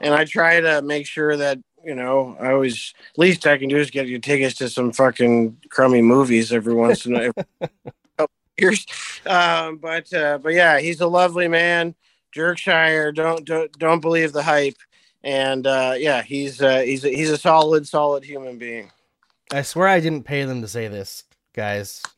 [0.00, 3.78] and I try to make sure that you know, I always least I can do
[3.78, 7.32] is get you tickets to some fucking crummy movies every once in a
[8.18, 8.86] couple years.
[9.26, 11.94] Um, but uh, but yeah, he's a lovely man.
[12.32, 14.76] Jerkshire, don't don't don't believe the hype.
[15.24, 18.90] And uh, yeah, he's uh, he's a, he's a solid solid human being.
[19.52, 22.02] I swear I didn't pay them to say this, guys.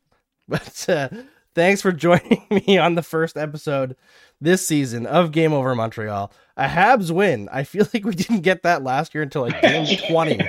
[0.48, 1.08] But uh,
[1.54, 3.94] thanks for joining me on the first episode
[4.40, 6.32] this season of Game Over Montreal.
[6.56, 7.48] A Habs win.
[7.52, 10.40] I feel like we didn't get that last year until like game 20.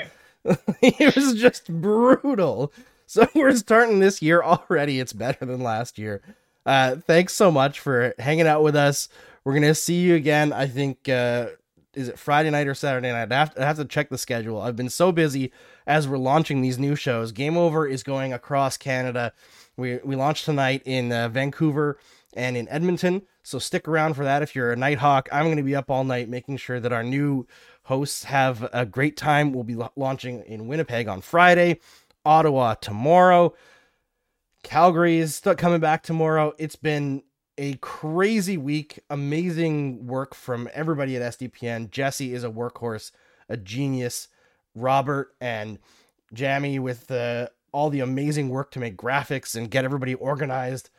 [0.82, 2.74] it was just brutal.
[3.06, 4.99] So we're starting this year already.
[4.99, 6.22] It's better than last year.
[6.66, 9.08] Uh, thanks so much for hanging out with us.
[9.43, 10.54] We're gonna see you again.
[10.54, 11.47] I think uh,
[11.94, 13.32] is it Friday night or Saturday night?
[13.32, 14.62] I have, to, I have to check the schedule.
[14.62, 15.52] I've been so busy
[15.86, 17.32] as we're launching these new shows.
[17.32, 19.34] Game Over is going across Canada.
[19.78, 21.98] We we launched tonight in uh, Vancouver
[22.34, 23.24] and in Edmonton.
[23.44, 25.28] So stick around for that if you're a Nighthawk.
[25.32, 27.48] I'm going to be up all night making sure that our new
[27.84, 29.52] hosts have a great time.
[29.52, 31.80] We'll be launching in Winnipeg on Friday,
[32.24, 33.54] Ottawa tomorrow.
[34.64, 36.54] Calgary is coming back tomorrow.
[36.60, 37.24] It's been
[37.58, 38.99] a crazy week.
[39.10, 41.89] Amazing work from everybody at SDPN.
[41.91, 43.12] Jesse is a workhorse,
[43.49, 44.28] a genius.
[44.76, 45.80] Robert and
[46.34, 50.89] Jammy with uh, all the amazing work to make graphics and get everybody organized.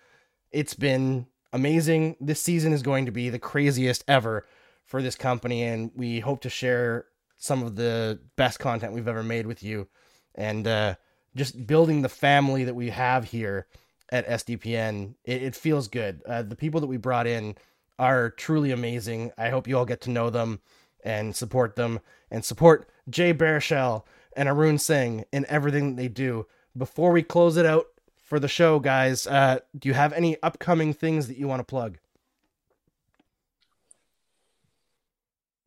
[0.51, 2.17] It's been amazing.
[2.21, 4.47] This season is going to be the craziest ever
[4.85, 7.07] for this company, and we hope to share
[7.39, 9.89] some of the best content we've ever made with you
[10.35, 10.95] and uh,
[11.35, 13.67] just building the family that we have here
[14.13, 15.15] at SDPN.
[15.25, 16.23] It, it feels good.
[16.25, 17.57] Uh, the people that we brought in
[17.99, 19.33] are truly amazing.
[19.37, 20.61] I hope you all get to know them
[21.03, 21.99] and support them
[22.31, 24.05] and support Jay Baruchel
[24.37, 26.47] and Arune Singh in everything that they do.
[26.77, 27.87] Before we close it out,
[28.33, 29.27] for the show, guys.
[29.27, 31.99] Uh, do you have any upcoming things that you want to plug?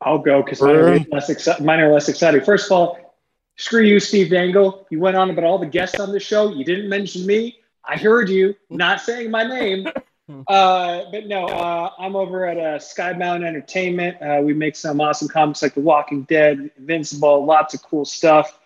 [0.02, 2.42] I'll go because mine, are less exci- mine are less exciting.
[2.42, 3.16] First of all,
[3.56, 4.88] screw you, Steve Dangle.
[4.90, 6.50] You went on about all the guests on the show.
[6.50, 7.60] You didn't mention me.
[7.88, 9.88] I heard you not saying my name.
[10.48, 14.18] Uh, but no, uh, I'm over at uh, Skybound Entertainment.
[14.22, 18.58] Uh, we make some awesome comics like The Walking Dead, Invincible, lots of cool stuff.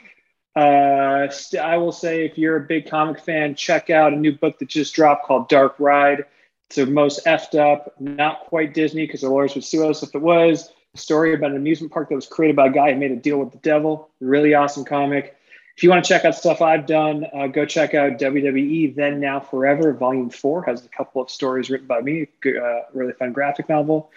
[0.56, 4.32] Uh, st- I will say, if you're a big comic fan, check out a new
[4.32, 6.26] book that just dropped called Dark Ride.
[6.68, 10.16] It's the most effed up, not quite Disney because the lawyers would sue us if
[10.16, 10.72] it was.
[10.96, 13.16] A story about an amusement park that was created by a guy who made a
[13.16, 14.10] deal with the devil.
[14.20, 15.36] Really awesome comic.
[15.80, 19.22] If you want to check out stuff I've done, uh, go check out WWE Then
[19.22, 19.94] Now Forever.
[19.94, 24.12] Volume 4 has a couple of stories written by me, uh, really fun graphic novel.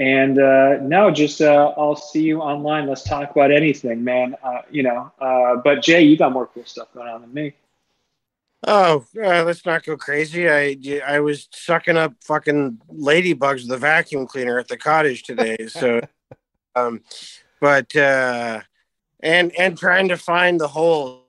[0.00, 2.88] And uh, no, just uh, I'll see you online.
[2.88, 4.34] Let's talk about anything, man.
[4.42, 7.52] Uh, you know, uh, but Jay, you got more cool stuff going on than me.
[8.66, 10.50] Oh, uh, let's not go crazy.
[10.50, 10.76] I
[11.06, 15.68] I was sucking up fucking ladybugs with a vacuum cleaner at the cottage today.
[15.68, 16.00] So,
[16.74, 17.00] um,
[17.60, 18.62] but uh,
[19.26, 21.22] and and trying to find the holes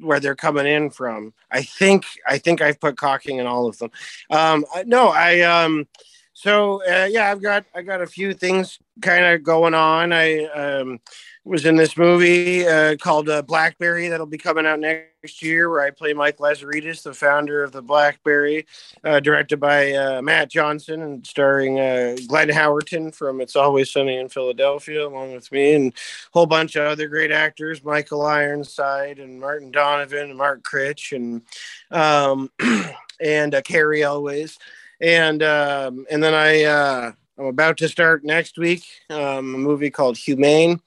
[0.00, 1.32] where they're coming in from.
[1.50, 3.90] I think I think I've put caulking in all of them.
[4.30, 5.86] Um, no, I um
[6.32, 10.12] so uh, yeah, I've got I got a few things kind of going on.
[10.12, 10.98] I um,
[11.44, 15.80] was in this movie uh, called uh, Blackberry that'll be coming out next year, where
[15.80, 18.64] I play Mike Lazaridis, the founder of the Blackberry,
[19.02, 24.18] uh, directed by uh, Matt Johnson and starring uh, Glenn Howerton from It's Always Sunny
[24.18, 25.96] in Philadelphia, along with me, and a
[26.32, 31.42] whole bunch of other great actors, Michael Ironside and Martin Donovan and Mark Critch and
[31.90, 32.50] um,
[33.20, 34.58] and uh, Cary Elwes,
[35.00, 37.14] and um, and then I.
[37.38, 40.80] I'm about to start next week um, a movie called Humane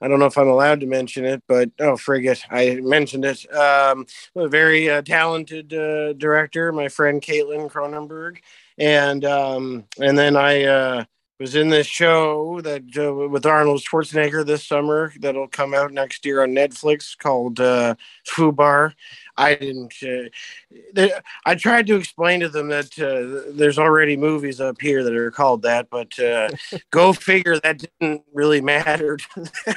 [0.00, 3.52] I don't know if I'm allowed to mention it, but oh, frigate, I mentioned it.
[3.54, 8.38] Um, a very uh, talented uh, director, my friend Caitlin Cronenberg,
[8.78, 11.04] and um, and then I uh,
[11.40, 16.24] was in this show that uh, with Arnold Schwarzenegger this summer that'll come out next
[16.26, 17.94] year on Netflix called uh,
[18.28, 18.92] Fubar.
[19.40, 19.94] I didn't.
[20.02, 21.08] Uh,
[21.46, 25.30] I tried to explain to them that uh, there's already movies up here that are
[25.30, 26.50] called that, but uh,
[26.90, 29.18] go figure that didn't really matter.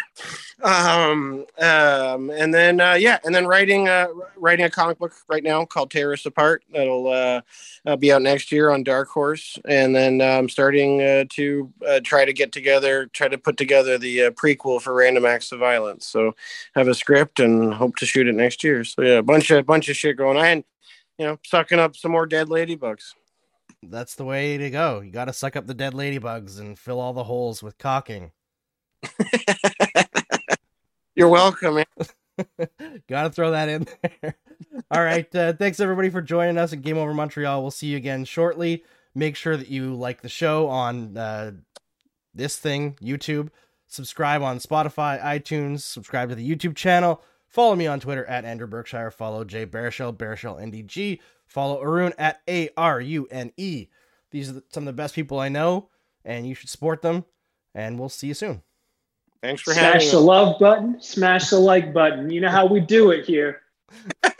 [0.64, 5.44] um, um, and then uh, yeah, and then writing uh, writing a comic book right
[5.44, 9.96] now called Tear Us Apart that'll uh, be out next year on Dark Horse, and
[9.96, 14.94] then I'm starting to try to get together, try to put together the prequel for
[14.94, 16.06] Random Acts of Violence.
[16.06, 16.36] So
[16.76, 18.84] have a script and hope to shoot it next year.
[18.84, 20.64] So yeah, a bunch of bunch of shit going on.
[21.18, 23.14] You know, sucking up some more dead ladybugs.
[23.84, 25.02] That's the way to go.
[25.02, 28.32] You got to suck up the dead ladybugs and fill all the holes with cocking.
[31.16, 31.84] You're welcome.
[33.08, 34.36] got to throw that in there.
[34.92, 35.34] all right.
[35.36, 37.62] Uh, thanks everybody for joining us at Game Over Montreal.
[37.62, 38.84] We'll see you again shortly.
[39.14, 41.52] Make sure that you like the show on uh,
[42.34, 43.50] this thing, YouTube.
[43.88, 45.82] Subscribe on Spotify, iTunes.
[45.82, 47.22] Subscribe to the YouTube channel.
[47.54, 49.12] Follow me on Twitter at Andrew Berkshire.
[49.12, 51.20] Follow Jay Baruchel, Baruchel NDG.
[51.46, 53.90] Follow Arune at A R U N E.
[54.32, 55.88] These are some of the best people I know,
[56.26, 57.26] and you should support them.
[57.76, 58.64] And we'll see you soon.
[59.44, 62.32] Thanks for smash having Smash the love button, smash the like button.
[62.32, 63.62] You know how we do it here.